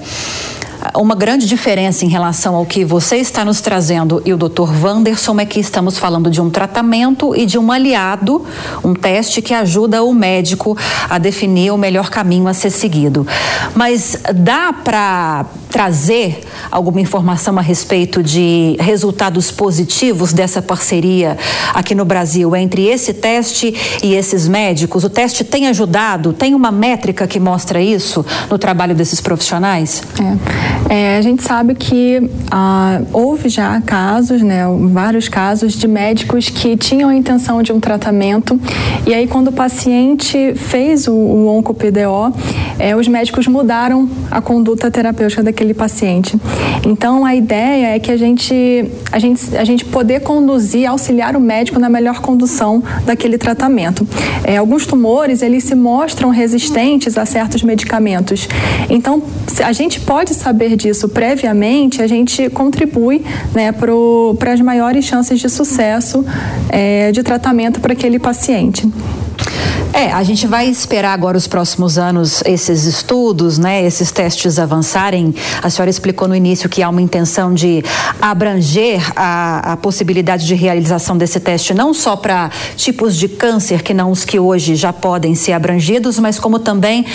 uma 0.95 1.15
grande 1.15 1.45
diferença 1.45 2.05
em 2.05 2.09
relação 2.09 2.55
ao 2.55 2.65
que 2.65 2.83
você 2.85 3.17
está 3.17 3.43
nos 3.43 3.61
trazendo 3.61 4.21
e 4.25 4.33
o 4.33 4.37
Dr. 4.37 4.69
Wanderson 4.83 5.39
é 5.39 5.45
que 5.45 5.59
estamos 5.59 5.97
falando 5.97 6.29
de 6.29 6.41
um 6.41 6.49
tratamento 6.49 7.35
e 7.35 7.45
de 7.45 7.57
um 7.57 7.71
aliado, 7.71 8.45
um 8.83 8.93
teste 8.93 9.41
que 9.41 9.53
ajuda 9.53 10.03
o 10.03 10.13
médico 10.13 10.77
a 11.09 11.17
definir 11.17 11.71
o 11.71 11.77
melhor 11.77 12.09
caminho 12.09 12.47
a 12.47 12.53
ser 12.53 12.69
seguido. 12.69 13.25
Mas 13.75 14.17
dá 14.33 14.73
para 14.73 15.45
trazer 15.69 16.41
alguma 16.71 17.01
informação 17.01 17.57
a 17.59 17.61
respeito 17.61 18.23
de 18.23 18.75
resultados 18.79 19.51
positivos 19.51 20.33
dessa 20.33 20.61
parceria 20.61 21.37
aqui 21.73 21.93
no 21.93 22.05
Brasil 22.05 22.55
entre 22.55 22.87
esse 22.87 23.13
teste 23.13 23.73
e 24.03 24.13
esses 24.13 24.47
médicos? 24.47 25.03
O 25.03 25.09
teste 25.09 25.43
tem 25.43 25.67
ajudado? 25.67 26.33
Tem 26.33 26.53
uma 26.53 26.71
métrica 26.71 27.27
que 27.27 27.39
mostra 27.39 27.81
isso 27.81 28.25
no 28.49 28.57
trabalho 28.57 28.95
desses 28.95 29.21
profissionais? 29.21 30.03
É. 30.19 30.76
É, 30.89 31.17
a 31.17 31.21
gente 31.21 31.43
sabe 31.43 31.75
que 31.75 32.29
ah, 32.49 33.01
houve 33.11 33.49
já 33.49 33.79
casos, 33.81 34.41
né, 34.41 34.63
vários 34.91 35.27
casos 35.27 35.73
de 35.73 35.87
médicos 35.87 36.49
que 36.49 36.77
tinham 36.77 37.09
a 37.09 37.15
intenção 37.15 37.61
de 37.61 37.73
um 37.73 37.79
tratamento 37.79 38.59
e 39.05 39.13
aí 39.13 39.27
quando 39.27 39.49
o 39.49 39.51
paciente 39.51 40.53
fez 40.55 41.07
o, 41.07 41.13
o 41.13 41.57
OncoPDO, 41.57 42.33
é, 42.79 42.95
os 42.95 43.07
médicos 43.07 43.47
mudaram 43.47 44.09
a 44.31 44.39
conduta 44.39 44.89
terapêutica 44.89 45.43
daquele 45.43 45.73
paciente. 45.73 46.39
Então 46.85 47.25
a 47.25 47.35
ideia 47.35 47.95
é 47.95 47.99
que 47.99 48.11
a 48.11 48.17
gente, 48.17 48.89
a 49.11 49.19
gente, 49.19 49.57
a 49.57 49.63
gente 49.63 49.83
poder 49.85 50.21
conduzir, 50.21 50.89
auxiliar 50.89 51.35
o 51.35 51.39
médico 51.39 51.79
na 51.79 51.89
melhor 51.89 52.21
condução 52.21 52.83
daquele 53.05 53.37
tratamento. 53.37 54.07
É, 54.43 54.57
alguns 54.57 54.85
tumores 54.85 55.41
eles 55.41 55.63
se 55.63 55.75
mostram 55.75 56.29
resistentes 56.29 57.17
a 57.17 57.25
certos 57.25 57.63
medicamentos. 57.63 58.47
Então 58.89 59.21
a 59.63 59.71
gente 59.71 59.99
pode 59.99 60.33
saber 60.33 60.66
disso 60.75 61.07
previamente, 61.07 62.01
a 62.01 62.07
gente 62.07 62.49
contribui 62.49 63.23
né, 63.53 63.71
para 63.71 64.53
as 64.53 64.61
maiores 64.61 65.05
chances 65.05 65.39
de 65.39 65.49
sucesso 65.49 66.25
é, 66.69 67.11
de 67.11 67.23
tratamento 67.23 67.79
para 67.79 67.93
aquele 67.93 68.19
paciente. 68.19 68.87
É, 69.93 70.11
a 70.11 70.21
gente 70.21 70.45
vai 70.45 70.67
esperar 70.67 71.13
agora 71.13 71.37
os 71.37 71.47
próximos 71.47 71.97
anos 71.97 72.43
esses 72.45 72.83
estudos, 72.83 73.57
né, 73.57 73.83
esses 73.83 74.11
testes 74.11 74.59
avançarem. 74.59 75.33
A 75.61 75.69
senhora 75.69 75.89
explicou 75.89 76.27
no 76.27 76.35
início 76.35 76.69
que 76.69 76.83
há 76.83 76.89
uma 76.89 77.01
intenção 77.01 77.53
de 77.53 77.83
abranger 78.21 79.01
a, 79.15 79.73
a 79.73 79.77
possibilidade 79.77 80.45
de 80.45 80.53
realização 80.53 81.17
desse 81.17 81.39
teste 81.39 81.73
não 81.73 81.93
só 81.93 82.15
para 82.15 82.51
tipos 82.75 83.15
de 83.15 83.27
câncer 83.27 83.81
que 83.81 83.93
não 83.93 84.11
os 84.11 84.23
que 84.23 84.39
hoje 84.39 84.75
já 84.75 84.93
podem 84.93 85.33
ser 85.33 85.53
abrangidos, 85.53 86.19
mas 86.19 86.39
como 86.39 86.59
também 86.59 87.05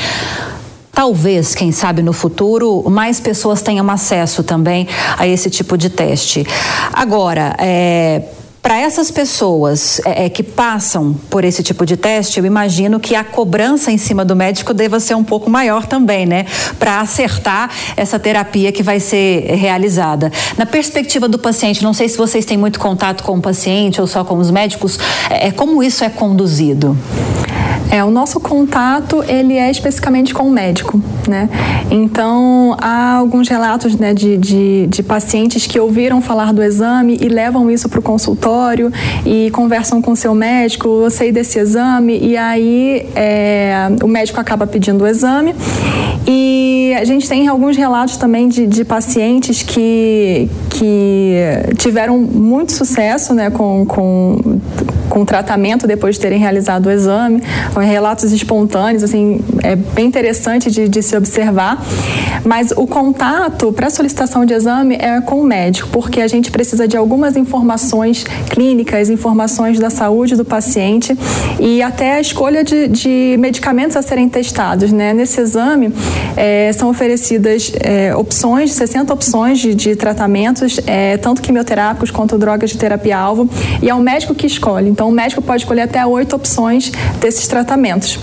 Talvez, 0.93 1.55
quem 1.55 1.73
sabe 1.73 2.03
no 2.03 2.13
futuro, 2.13 2.85
mais 2.91 3.19
pessoas 3.19 3.63
tenham 3.63 3.91
acesso 3.91 4.43
também 4.43 4.87
a 5.17 5.27
esse 5.27 5.49
tipo 5.49 5.79
de 5.79 5.89
teste. 5.89 6.47
Agora, 6.93 7.57
é, 7.59 8.23
para 8.63 8.79
essas 8.79 9.11
pessoas 9.11 10.01
é, 10.05 10.27
é, 10.27 10.29
que 10.29 10.43
passam 10.43 11.15
por 11.29 11.45
esse 11.45 11.63
tipo 11.63 11.85
de 11.85 11.97
teste, 11.97 12.39
eu 12.39 12.47
imagino 12.47 13.01
que 13.01 13.17
a 13.17 13.25
cobrança 13.25 13.91
em 13.91 13.99
cima 13.99 14.25
do 14.25 14.37
médico 14.37 14.73
deva 14.73 15.01
ser 15.01 15.15
um 15.17 15.25
pouco 15.25 15.51
maior 15.51 15.85
também, 15.87 16.27
né? 16.27 16.47
Para 16.79 17.01
acertar 17.01 17.71
essa 17.97 18.21
terapia 18.21 18.71
que 18.71 18.83
vai 18.83 19.01
ser 19.01 19.47
realizada. 19.57 20.31
Na 20.57 20.65
perspectiva 20.65 21.29
do 21.29 21.39
paciente, 21.39 21.83
não 21.83 21.93
sei 21.93 22.09
se 22.09 22.17
vocês 22.17 22.45
têm 22.45 22.57
muito 22.57 22.79
contato 22.79 23.25
com 23.25 23.37
o 23.37 23.41
paciente 23.41 24.01
ou 24.01 24.07
só 24.07 24.23
com 24.23 24.39
os 24.39 24.51
médicos, 24.51 24.97
é, 25.29 25.49
é 25.49 25.51
como 25.51 25.83
isso 25.83 26.05
é 26.05 26.09
conduzido? 26.09 26.97
É, 27.91 28.03
o 28.03 28.11
nosso 28.11 28.41
contato, 28.41 29.23
ele 29.29 29.55
é 29.55 29.71
especificamente 29.71 30.33
com 30.33 30.45
o 30.45 30.51
médico, 30.51 31.01
né? 31.29 31.49
Então, 31.91 32.75
há 32.81 33.17
alguns 33.17 33.49
relatos 33.49 33.97
né, 33.97 34.15
de, 34.15 34.37
de, 34.39 34.87
de 34.87 35.03
pacientes 35.03 35.67
que 35.67 35.79
ouviram 35.79 36.23
falar 36.23 36.53
do 36.53 36.63
exame 36.63 37.19
e 37.21 37.29
levam 37.29 37.71
isso 37.71 37.89
para 37.89 38.01
o 38.01 38.03
consultório 38.03 38.91
e 39.27 39.51
conversam 39.51 40.01
com 40.01 40.13
o 40.13 40.17
seu 40.17 40.35
médico, 40.35 40.89
eu 40.89 41.11
sei 41.11 41.31
desse 41.31 41.59
exame, 41.59 42.19
e 42.19 42.37
aí 42.37 43.07
é, 43.15 43.89
o 44.03 44.09
médico 44.09 44.41
acaba 44.41 44.67
pedindo 44.67 45.05
o 45.05 45.07
exame. 45.07 45.55
E 46.27 46.95
a 46.99 47.05
gente 47.05 47.29
tem 47.29 47.49
alguns 47.49 47.77
relatos 47.77 48.17
também 48.17 48.49
de, 48.49 48.67
de 48.67 48.85
pacientes 48.85 49.63
que, 49.63 50.49
que 50.71 51.37
tiveram 51.77 52.19
muito 52.19 52.73
sucesso 52.73 53.35
né, 53.35 53.51
com, 53.51 53.85
com 53.85 54.61
com 55.13 55.27
tratamento 55.27 55.87
depois 55.87 56.15
de 56.15 56.23
terem 56.23 56.39
realizado 56.39 56.87
o 56.87 56.91
exame, 56.91 57.43
relatos 57.79 58.33
espontâneos, 58.33 59.03
assim, 59.03 59.43
é 59.63 59.77
bem 59.77 60.07
interessante 60.07 60.71
de, 60.71 60.89
de 60.89 61.03
se 61.03 61.15
observar. 61.15 61.85
Mas 62.43 62.71
o 62.71 62.87
contato 62.87 63.71
para 63.75 63.91
solicitação 63.91 64.47
de 64.47 64.55
exame 64.55 64.97
é 64.99 65.21
com 65.21 65.43
o 65.43 65.45
médico, 65.45 65.91
porque 65.93 66.23
a 66.23 66.27
gente 66.27 66.51
precisa 66.51 66.89
de 66.89 66.97
algumas 66.97 67.37
informações 67.37 68.25
clínicas, 68.49 69.11
informações 69.11 69.79
da 69.79 69.91
saúde 69.91 70.35
do 70.35 70.47
paciente 70.47 71.15
e 71.61 71.83
até 71.83 72.15
a 72.15 72.21
escolha 72.21 72.65
de, 72.65 72.89
de 72.89 73.37
medicamentos 73.39 73.99
a 73.99 74.03
serem 74.03 74.31
testados. 74.31 74.91
Né? 74.93 75.13
Nesse 75.13 75.43
exame 75.43 75.93
é, 76.39 76.73
são 76.73 76.89
oferecidas 76.89 77.71
é, 77.81 78.17
opções, 78.17 78.73
60 78.73 79.13
opções 79.13 79.59
de, 79.59 79.75
de 79.75 79.95
tratamentos, 79.95 80.81
é, 80.87 81.19
tanto 81.19 81.43
quimioterápicos 81.43 82.11
quanto 82.11 82.39
drogas 82.39 82.71
de 82.71 82.79
terapia-alvo, 82.79 83.47
e 83.83 83.91
é 83.91 83.95
o 83.95 84.01
médico 84.01 84.35
que 84.35 84.47
escolhe. 84.47 84.89
Então, 84.89 85.02
então, 85.03 85.11
o 85.11 85.13
médico 85.13 85.43
pode 85.43 85.63
escolher 85.63 85.81
até 85.81 86.07
oito 86.07 86.37
opções 86.37 86.93
desses 87.19 87.49
tratamentos. 87.49 88.21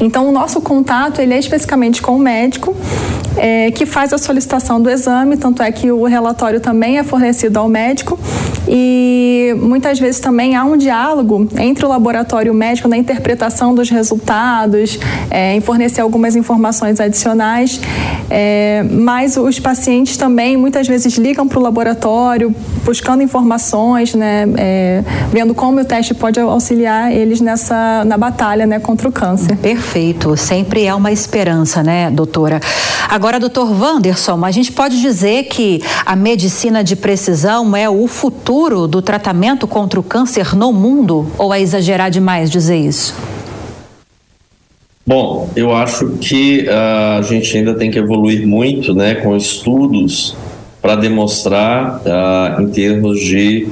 Então, 0.00 0.28
o 0.28 0.32
nosso 0.32 0.60
contato 0.60 1.20
ele 1.20 1.34
é 1.34 1.38
especificamente 1.38 2.02
com 2.02 2.16
o 2.16 2.18
médico 2.18 2.74
é, 3.36 3.70
que 3.70 3.84
faz 3.84 4.12
a 4.12 4.18
solicitação 4.18 4.80
do 4.80 4.90
exame, 4.90 5.36
tanto 5.36 5.62
é 5.62 5.70
que 5.70 5.90
o 5.90 6.04
relatório 6.04 6.60
também 6.60 6.98
é 6.98 7.04
fornecido 7.04 7.58
ao 7.58 7.68
médico. 7.68 8.18
E 8.68 9.54
muitas 9.60 9.98
vezes 9.98 10.20
também 10.20 10.56
há 10.56 10.64
um 10.64 10.76
diálogo 10.76 11.46
entre 11.58 11.84
o 11.84 11.88
laboratório 11.88 12.50
e 12.50 12.50
o 12.50 12.54
médico 12.54 12.88
na 12.88 12.96
interpretação 12.96 13.74
dos 13.74 13.90
resultados, 13.90 14.98
é, 15.30 15.54
em 15.54 15.60
fornecer 15.60 16.00
algumas 16.00 16.34
informações 16.34 16.98
adicionais, 16.98 17.80
é, 18.28 18.84
mas 18.90 19.36
os 19.36 19.60
pacientes 19.60 20.16
também 20.16 20.56
muitas 20.56 20.88
vezes 20.88 21.16
ligam 21.16 21.46
para 21.46 21.58
o 21.58 21.62
laboratório 21.62 22.54
buscando 22.84 23.22
informações, 23.22 24.14
né, 24.14 24.46
é, 24.56 25.04
vendo 25.32 25.54
como 25.54 25.80
o 25.80 25.84
teste 25.84 26.14
pode 26.14 26.38
auxiliar 26.38 27.12
eles 27.12 27.40
nessa 27.40 28.04
na 28.04 28.16
batalha 28.16 28.66
né, 28.66 28.78
contra 28.78 29.08
o 29.08 29.12
câncer. 29.12 29.56
Perfeito, 29.56 29.85
sempre 30.36 30.88
há 30.88 30.96
uma 30.96 31.12
esperança, 31.12 31.82
né, 31.82 32.10
doutora? 32.10 32.60
Agora, 33.08 33.38
doutor 33.38 33.70
Wanderson, 33.70 34.44
a 34.44 34.50
gente 34.50 34.72
pode 34.72 35.00
dizer 35.00 35.44
que 35.44 35.82
a 36.04 36.16
medicina 36.16 36.82
de 36.82 36.96
precisão 36.96 37.76
é 37.76 37.88
o 37.88 38.06
futuro 38.06 38.86
do 38.86 39.00
tratamento 39.00 39.66
contra 39.66 39.98
o 39.98 40.02
câncer 40.02 40.54
no 40.54 40.72
mundo? 40.72 41.26
Ou 41.38 41.54
é 41.54 41.60
exagerar 41.60 42.10
demais 42.10 42.50
dizer 42.50 42.76
isso? 42.76 43.14
Bom, 45.06 45.48
eu 45.54 45.72
acho 45.72 46.18
que 46.20 46.66
uh, 46.68 47.18
a 47.18 47.22
gente 47.22 47.56
ainda 47.56 47.74
tem 47.74 47.90
que 47.90 47.98
evoluir 47.98 48.44
muito 48.44 48.92
né, 48.92 49.14
com 49.14 49.36
estudos 49.36 50.36
para 50.82 50.96
demonstrar, 50.96 52.02
uh, 52.04 52.60
em 52.60 52.68
termos 52.68 53.20
de 53.20 53.68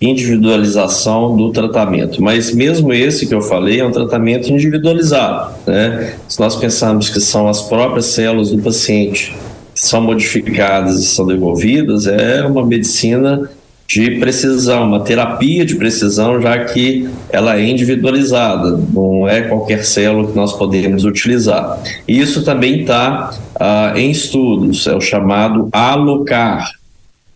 individualização 0.00 1.36
do 1.36 1.50
tratamento. 1.50 2.22
Mas 2.22 2.54
mesmo 2.54 2.92
esse 2.92 3.26
que 3.26 3.34
eu 3.34 3.40
falei 3.40 3.80
é 3.80 3.86
um 3.86 3.92
tratamento 3.92 4.50
individualizado. 4.50 5.54
Né? 5.66 6.14
Se 6.28 6.38
nós 6.40 6.56
pensarmos 6.56 7.08
que 7.08 7.20
são 7.20 7.48
as 7.48 7.62
próprias 7.62 8.06
células 8.06 8.50
do 8.50 8.58
paciente 8.58 9.34
que 9.74 9.80
são 9.80 10.00
modificadas 10.00 11.00
e 11.00 11.04
são 11.04 11.26
devolvidas, 11.26 12.06
é 12.06 12.44
uma 12.46 12.64
medicina 12.64 13.50
de 13.86 14.12
precisão, 14.18 14.86
uma 14.86 15.00
terapia 15.00 15.64
de 15.64 15.74
precisão, 15.74 16.40
já 16.40 16.64
que 16.64 17.08
ela 17.30 17.58
é 17.58 17.64
individualizada, 17.68 18.80
não 18.92 19.28
é 19.28 19.42
qualquer 19.42 19.84
célula 19.84 20.28
que 20.28 20.36
nós 20.36 20.52
podemos 20.52 21.04
utilizar. 21.04 21.82
Isso 22.08 22.44
também 22.44 22.80
está 22.80 23.34
ah, 23.58 23.92
em 23.96 24.10
estudos, 24.10 24.86
é 24.86 24.94
o 24.94 25.00
chamado 25.00 25.68
alocar. 25.72 26.70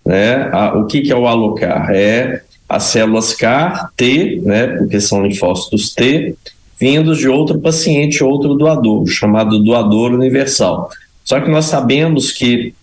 Né? 0.07 0.51
o 0.75 0.85
que, 0.87 1.03
que 1.03 1.13
é 1.13 1.17
o 1.17 1.27
alocar? 1.27 1.91
É 1.91 2.41
as 2.69 2.85
células 2.85 3.33
CAR, 3.33 3.91
T, 3.97 4.41
né, 4.45 4.67
porque 4.67 5.01
são 5.01 5.25
linfócitos 5.25 5.95
T, 5.95 6.35
vindos 6.79 7.19
de 7.19 7.29
outro 7.29 7.59
paciente, 7.59 8.23
outro 8.23 8.55
doador, 8.55 9.07
chamado 9.07 9.59
doador 9.63 10.13
universal. 10.13 10.91
Só 11.25 11.41
que 11.41 11.51
nós 11.51 11.65
sabemos 11.65 12.31
que 12.31 12.75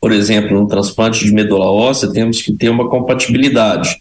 por 0.00 0.12
exemplo, 0.12 0.58
no 0.58 0.68
transplante 0.68 1.24
de 1.24 1.32
medula 1.32 1.66
óssea, 1.66 2.10
temos 2.10 2.40
que 2.40 2.52
ter 2.52 2.68
uma 2.68 2.88
compatibilidade. 2.88 4.00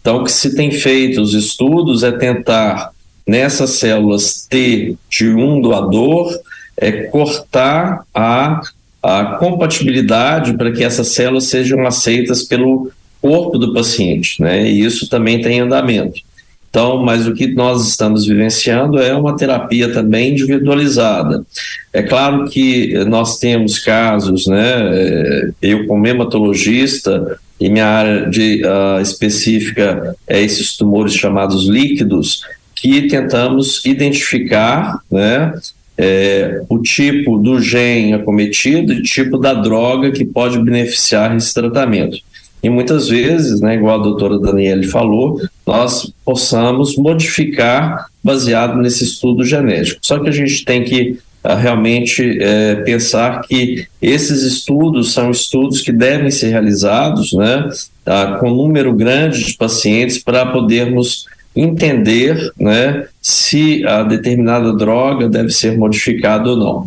Então, 0.00 0.18
o 0.18 0.24
que 0.24 0.32
se 0.32 0.54
tem 0.54 0.70
feito 0.70 1.20
os 1.20 1.34
estudos 1.34 2.02
é 2.02 2.12
tentar, 2.12 2.90
nessas 3.26 3.70
células 3.70 4.46
T 4.48 4.96
de 5.08 5.28
um 5.28 5.60
doador, 5.60 6.36
é 6.76 7.04
cortar 7.04 8.04
a, 8.14 8.60
a 9.02 9.24
compatibilidade 9.38 10.56
para 10.56 10.72
que 10.72 10.84
essas 10.84 11.08
células 11.08 11.44
sejam 11.44 11.86
aceitas 11.86 12.42
pelo 12.42 12.90
corpo 13.20 13.58
do 13.58 13.72
paciente, 13.72 14.40
né? 14.40 14.68
E 14.68 14.84
isso 14.84 15.08
também 15.08 15.40
tem 15.40 15.60
andamento. 15.60 16.20
Então, 16.76 17.02
mas 17.02 17.26
o 17.26 17.32
que 17.32 17.46
nós 17.46 17.88
estamos 17.88 18.26
vivenciando 18.26 18.98
é 18.98 19.14
uma 19.14 19.34
terapia 19.34 19.90
também 19.90 20.32
individualizada. 20.32 21.42
É 21.90 22.02
claro 22.02 22.44
que 22.50 22.92
nós 23.06 23.38
temos 23.38 23.78
casos, 23.78 24.46
né? 24.46 24.74
É, 24.92 25.48
eu, 25.62 25.86
como 25.86 26.06
hematologista, 26.06 27.38
e 27.58 27.70
minha 27.70 27.86
área 27.86 28.28
de, 28.28 28.62
uh, 28.62 29.00
específica 29.00 30.14
é 30.26 30.42
esses 30.42 30.76
tumores 30.76 31.14
chamados 31.14 31.66
líquidos, 31.66 32.42
que 32.74 33.08
tentamos 33.08 33.82
identificar, 33.86 35.00
né? 35.10 35.54
É, 35.98 36.60
o 36.68 36.78
tipo 36.78 37.38
do 37.38 37.58
gene 37.58 38.12
acometido 38.12 38.92
e 38.92 39.02
tipo 39.02 39.38
da 39.38 39.54
droga 39.54 40.10
que 40.10 40.26
pode 40.26 40.58
beneficiar 40.62 41.34
esse 41.34 41.54
tratamento 41.54 42.18
e 42.62 42.70
muitas 42.70 43.08
vezes, 43.08 43.60
né, 43.60 43.76
igual 43.76 44.00
a 44.00 44.02
doutora 44.02 44.38
Daniele 44.38 44.86
falou, 44.86 45.40
nós 45.66 46.12
possamos 46.24 46.96
modificar 46.96 48.06
baseado 48.22 48.78
nesse 48.78 49.04
estudo 49.04 49.44
genético. 49.44 50.00
Só 50.02 50.18
que 50.18 50.28
a 50.28 50.32
gente 50.32 50.64
tem 50.64 50.82
que 50.82 51.18
uh, 51.44 51.54
realmente 51.54 52.38
é, 52.40 52.76
pensar 52.76 53.42
que 53.42 53.86
esses 54.02 54.42
estudos 54.42 55.12
são 55.12 55.30
estudos 55.30 55.80
que 55.80 55.92
devem 55.92 56.30
ser 56.30 56.48
realizados 56.48 57.32
né, 57.32 57.68
uh, 57.68 58.38
com 58.40 58.50
um 58.50 58.56
número 58.56 58.92
grande 58.94 59.44
de 59.44 59.56
pacientes 59.56 60.18
para 60.18 60.46
podermos 60.46 61.26
entender 61.56 62.52
né, 62.60 63.06
se 63.22 63.84
a 63.86 64.02
determinada 64.02 64.72
droga 64.74 65.28
deve 65.28 65.50
ser 65.50 65.76
modificada 65.76 66.50
ou 66.50 66.56
não. 66.56 66.78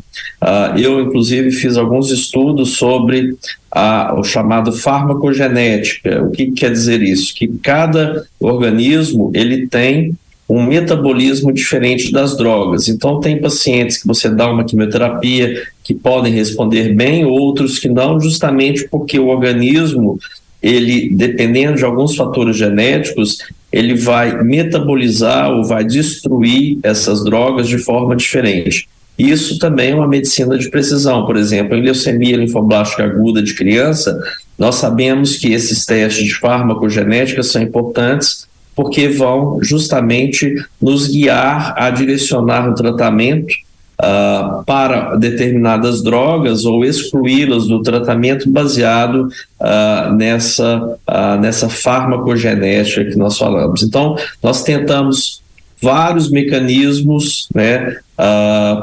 Uh, 0.41 0.77
eu, 0.77 1.01
inclusive, 1.01 1.51
fiz 1.51 1.75
alguns 1.75 2.11
estudos 2.11 2.77
sobre 2.77 3.35
a, 3.71 4.13
o 4.17 4.23
chamado 4.23 4.71
farmacogenética. 4.71 6.23
O 6.23 6.31
que 6.31 6.51
quer 6.51 6.71
dizer 6.71 7.01
isso? 7.01 7.33
Que 7.33 7.47
cada 7.47 8.25
organismo 8.39 9.31
ele 9.33 9.67
tem 9.67 10.15
um 10.47 10.63
metabolismo 10.63 11.51
diferente 11.51 12.11
das 12.11 12.35
drogas. 12.37 12.87
Então, 12.87 13.19
tem 13.19 13.39
pacientes 13.39 13.97
que 13.97 14.07
você 14.07 14.29
dá 14.29 14.51
uma 14.51 14.63
quimioterapia 14.63 15.63
que 15.83 15.93
podem 15.93 16.33
responder 16.33 16.95
bem, 16.95 17.25
outros 17.25 17.77
que 17.77 17.87
não, 17.87 18.19
justamente 18.19 18.87
porque 18.87 19.19
o 19.19 19.27
organismo 19.27 20.19
ele, 20.61 21.09
dependendo 21.13 21.77
de 21.77 21.85
alguns 21.85 22.15
fatores 22.15 22.57
genéticos, 22.57 23.37
ele 23.71 23.95
vai 23.95 24.43
metabolizar 24.43 25.51
ou 25.51 25.63
vai 25.63 25.83
destruir 25.83 26.79
essas 26.83 27.23
drogas 27.23 27.67
de 27.67 27.77
forma 27.77 28.15
diferente. 28.15 28.87
Isso 29.17 29.59
também 29.59 29.91
é 29.91 29.95
uma 29.95 30.07
medicina 30.07 30.57
de 30.57 30.69
precisão. 30.69 31.25
Por 31.25 31.35
exemplo, 31.35 31.75
em 31.75 31.81
leucemia 31.81 32.37
linfoblástica 32.37 33.03
aguda 33.03 33.43
de 33.43 33.53
criança, 33.53 34.17
nós 34.57 34.75
sabemos 34.75 35.35
que 35.35 35.51
esses 35.51 35.85
testes 35.85 36.25
de 36.25 36.35
farmacogenética 36.35 37.43
são 37.43 37.61
importantes 37.61 38.47
porque 38.73 39.09
vão 39.09 39.59
justamente 39.61 40.55
nos 40.81 41.07
guiar 41.07 41.73
a 41.77 41.89
direcionar 41.89 42.69
o 42.69 42.73
tratamento 42.73 43.53
uh, 43.99 44.63
para 44.65 45.15
determinadas 45.15 46.01
drogas 46.01 46.65
ou 46.65 46.83
excluí-las 46.85 47.67
do 47.67 47.81
tratamento 47.81 48.49
baseado 48.49 49.29
uh, 49.59 50.13
nessa, 50.15 50.77
uh, 50.77 51.39
nessa 51.39 51.69
farmacogenética 51.69 53.05
que 53.05 53.17
nós 53.17 53.37
falamos. 53.37 53.83
Então, 53.83 54.15
nós 54.41 54.63
tentamos 54.63 55.41
vários 55.81 56.29
mecanismos 56.29 57.47
né, 57.55 57.95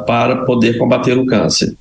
para 0.07 0.37
poder 0.46 0.79
combater 0.79 1.18
o 1.18 1.26
câncer. 1.26 1.74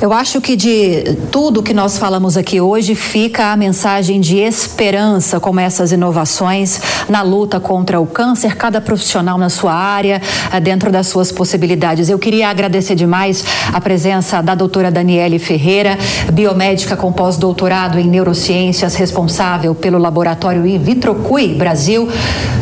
Eu 0.00 0.14
acho 0.14 0.40
que 0.40 0.56
de 0.56 1.14
tudo 1.30 1.62
que 1.62 1.74
nós 1.74 1.98
falamos 1.98 2.34
aqui 2.34 2.58
hoje 2.58 2.94
fica 2.94 3.52
a 3.52 3.56
mensagem 3.56 4.18
de 4.18 4.38
esperança, 4.38 5.38
como 5.38 5.60
essas 5.60 5.92
inovações 5.92 6.80
na 7.06 7.20
luta 7.20 7.60
contra 7.60 8.00
o 8.00 8.06
câncer, 8.06 8.56
cada 8.56 8.80
profissional 8.80 9.36
na 9.36 9.50
sua 9.50 9.74
área, 9.74 10.22
eh, 10.50 10.58
dentro 10.58 10.90
das 10.90 11.06
suas 11.08 11.30
possibilidades. 11.30 12.08
Eu 12.08 12.18
queria 12.18 12.48
agradecer 12.48 12.94
demais 12.94 13.44
a 13.74 13.78
presença 13.78 14.40
da 14.40 14.54
doutora 14.54 14.90
Daniele 14.90 15.38
Ferreira, 15.38 15.98
biomédica 16.32 16.96
com 16.96 17.12
pós-doutorado 17.12 17.98
em 17.98 18.08
neurociências, 18.08 18.94
responsável 18.94 19.74
pelo 19.74 19.98
laboratório 19.98 20.62
Vitrocui 20.78 21.52
Brasil. 21.54 22.08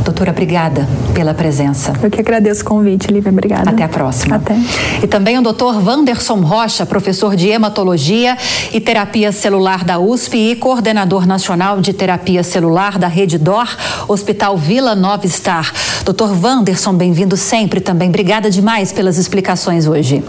Doutora, 0.04 0.32
obrigada 0.32 0.88
pela 1.14 1.34
presença. 1.34 1.92
Eu 2.02 2.10
que 2.10 2.20
agradeço 2.20 2.62
o 2.62 2.64
convite, 2.64 3.12
Lívia. 3.12 3.30
Obrigada. 3.30 3.70
Até 3.70 3.84
a 3.84 3.88
próxima. 3.88 4.36
Até. 4.36 4.56
E 5.02 5.06
também 5.06 5.38
o 5.38 5.42
doutor 5.42 5.76
Wanderson 5.86 6.40
Rocha, 6.40 6.86
professor 6.86 7.27
professor 7.28 7.36
de 7.36 7.48
hematologia 7.48 8.36
e 8.72 8.80
terapia 8.80 9.32
celular 9.32 9.84
da 9.84 9.98
USP 9.98 10.36
e 10.36 10.56
coordenador 10.56 11.26
nacional 11.26 11.80
de 11.80 11.92
terapia 11.92 12.42
celular 12.42 12.98
da 12.98 13.08
Rede 13.08 13.38
DOR, 13.38 13.68
Hospital 14.06 14.56
Vila 14.56 14.94
Nova 14.94 15.26
Star. 15.26 15.72
Doutor 16.04 16.30
Wanderson, 16.42 16.94
bem-vindo 16.94 17.36
sempre 17.36 17.80
também. 17.80 18.08
Obrigada 18.08 18.50
demais 18.50 18.92
pelas 18.92 19.18
explicações 19.18 19.86
hoje. 19.86 20.22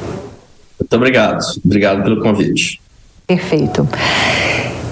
Muito 0.80 0.96
obrigado. 0.96 1.40
Obrigado 1.64 2.04
pelo 2.04 2.22
convite. 2.22 2.82
Perfeito. 3.28 3.88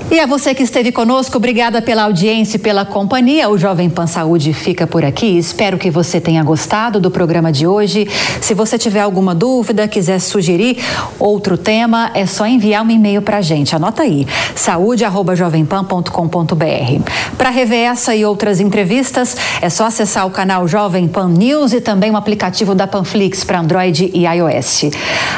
E 0.10 0.22
a 0.22 0.26
você 0.26 0.56
que 0.56 0.64
esteve 0.64 0.90
conosco, 0.90 1.36
obrigada 1.36 1.82
pela 1.82 2.04
audiência 2.04 2.56
e 2.56 2.60
pela 2.60 2.86
companhia. 2.86 3.50
O 3.50 3.58
Jovem 3.58 3.90
Pan 3.90 4.08
Saúde 4.08 4.54
fica 4.54 4.88
por 4.88 5.04
aqui. 5.04 5.38
Espero 5.38 5.78
que 5.78 5.92
você 5.92 6.22
tenha 6.22 6.42
gostado 6.44 6.98
do 6.98 7.12
programa 7.12 7.52
de 7.52 7.68
hoje. 7.68 8.08
Se 8.40 8.54
você 8.54 8.78
tiver 8.78 9.02
alguma 9.02 9.36
dúvida, 9.36 9.86
quiser 9.86 10.20
sugerir 10.20 10.78
outro 11.20 11.58
tema, 11.58 12.10
é 12.14 12.26
só 12.26 12.48
enviar 12.48 12.86
um 12.86 12.90
e-mail 12.90 13.22
para 13.22 13.40
a 13.40 13.42
gente. 13.42 13.76
Anota 13.76 14.04
aí, 14.04 14.26
saúde@jovempan.com.br. 14.56 17.12
Para 17.38 17.50
rever 17.50 17.92
essa 17.92 18.16
e 18.16 18.24
outras 18.24 18.62
entrevistas, 18.62 19.36
é 19.62 19.70
só 19.70 19.88
acessar 19.88 20.26
o 20.26 20.32
canal 20.32 20.66
Jovem 20.70 21.06
Pan 21.06 21.28
News 21.28 21.74
e 21.74 21.82
também 21.82 22.12
o 22.12 22.16
aplicativo 22.16 22.74
da 22.74 22.88
Panflix 22.88 23.44
para 23.44 23.60
Android 23.60 24.10
e 24.14 24.26
iOS. 24.26 24.86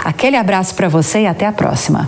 Aquele 0.05 0.37
abraço 0.37 0.75
para 0.75 0.87
você 0.87 1.21
e 1.21 1.27
até 1.27 1.47
a 1.47 1.51
próxima. 1.51 2.07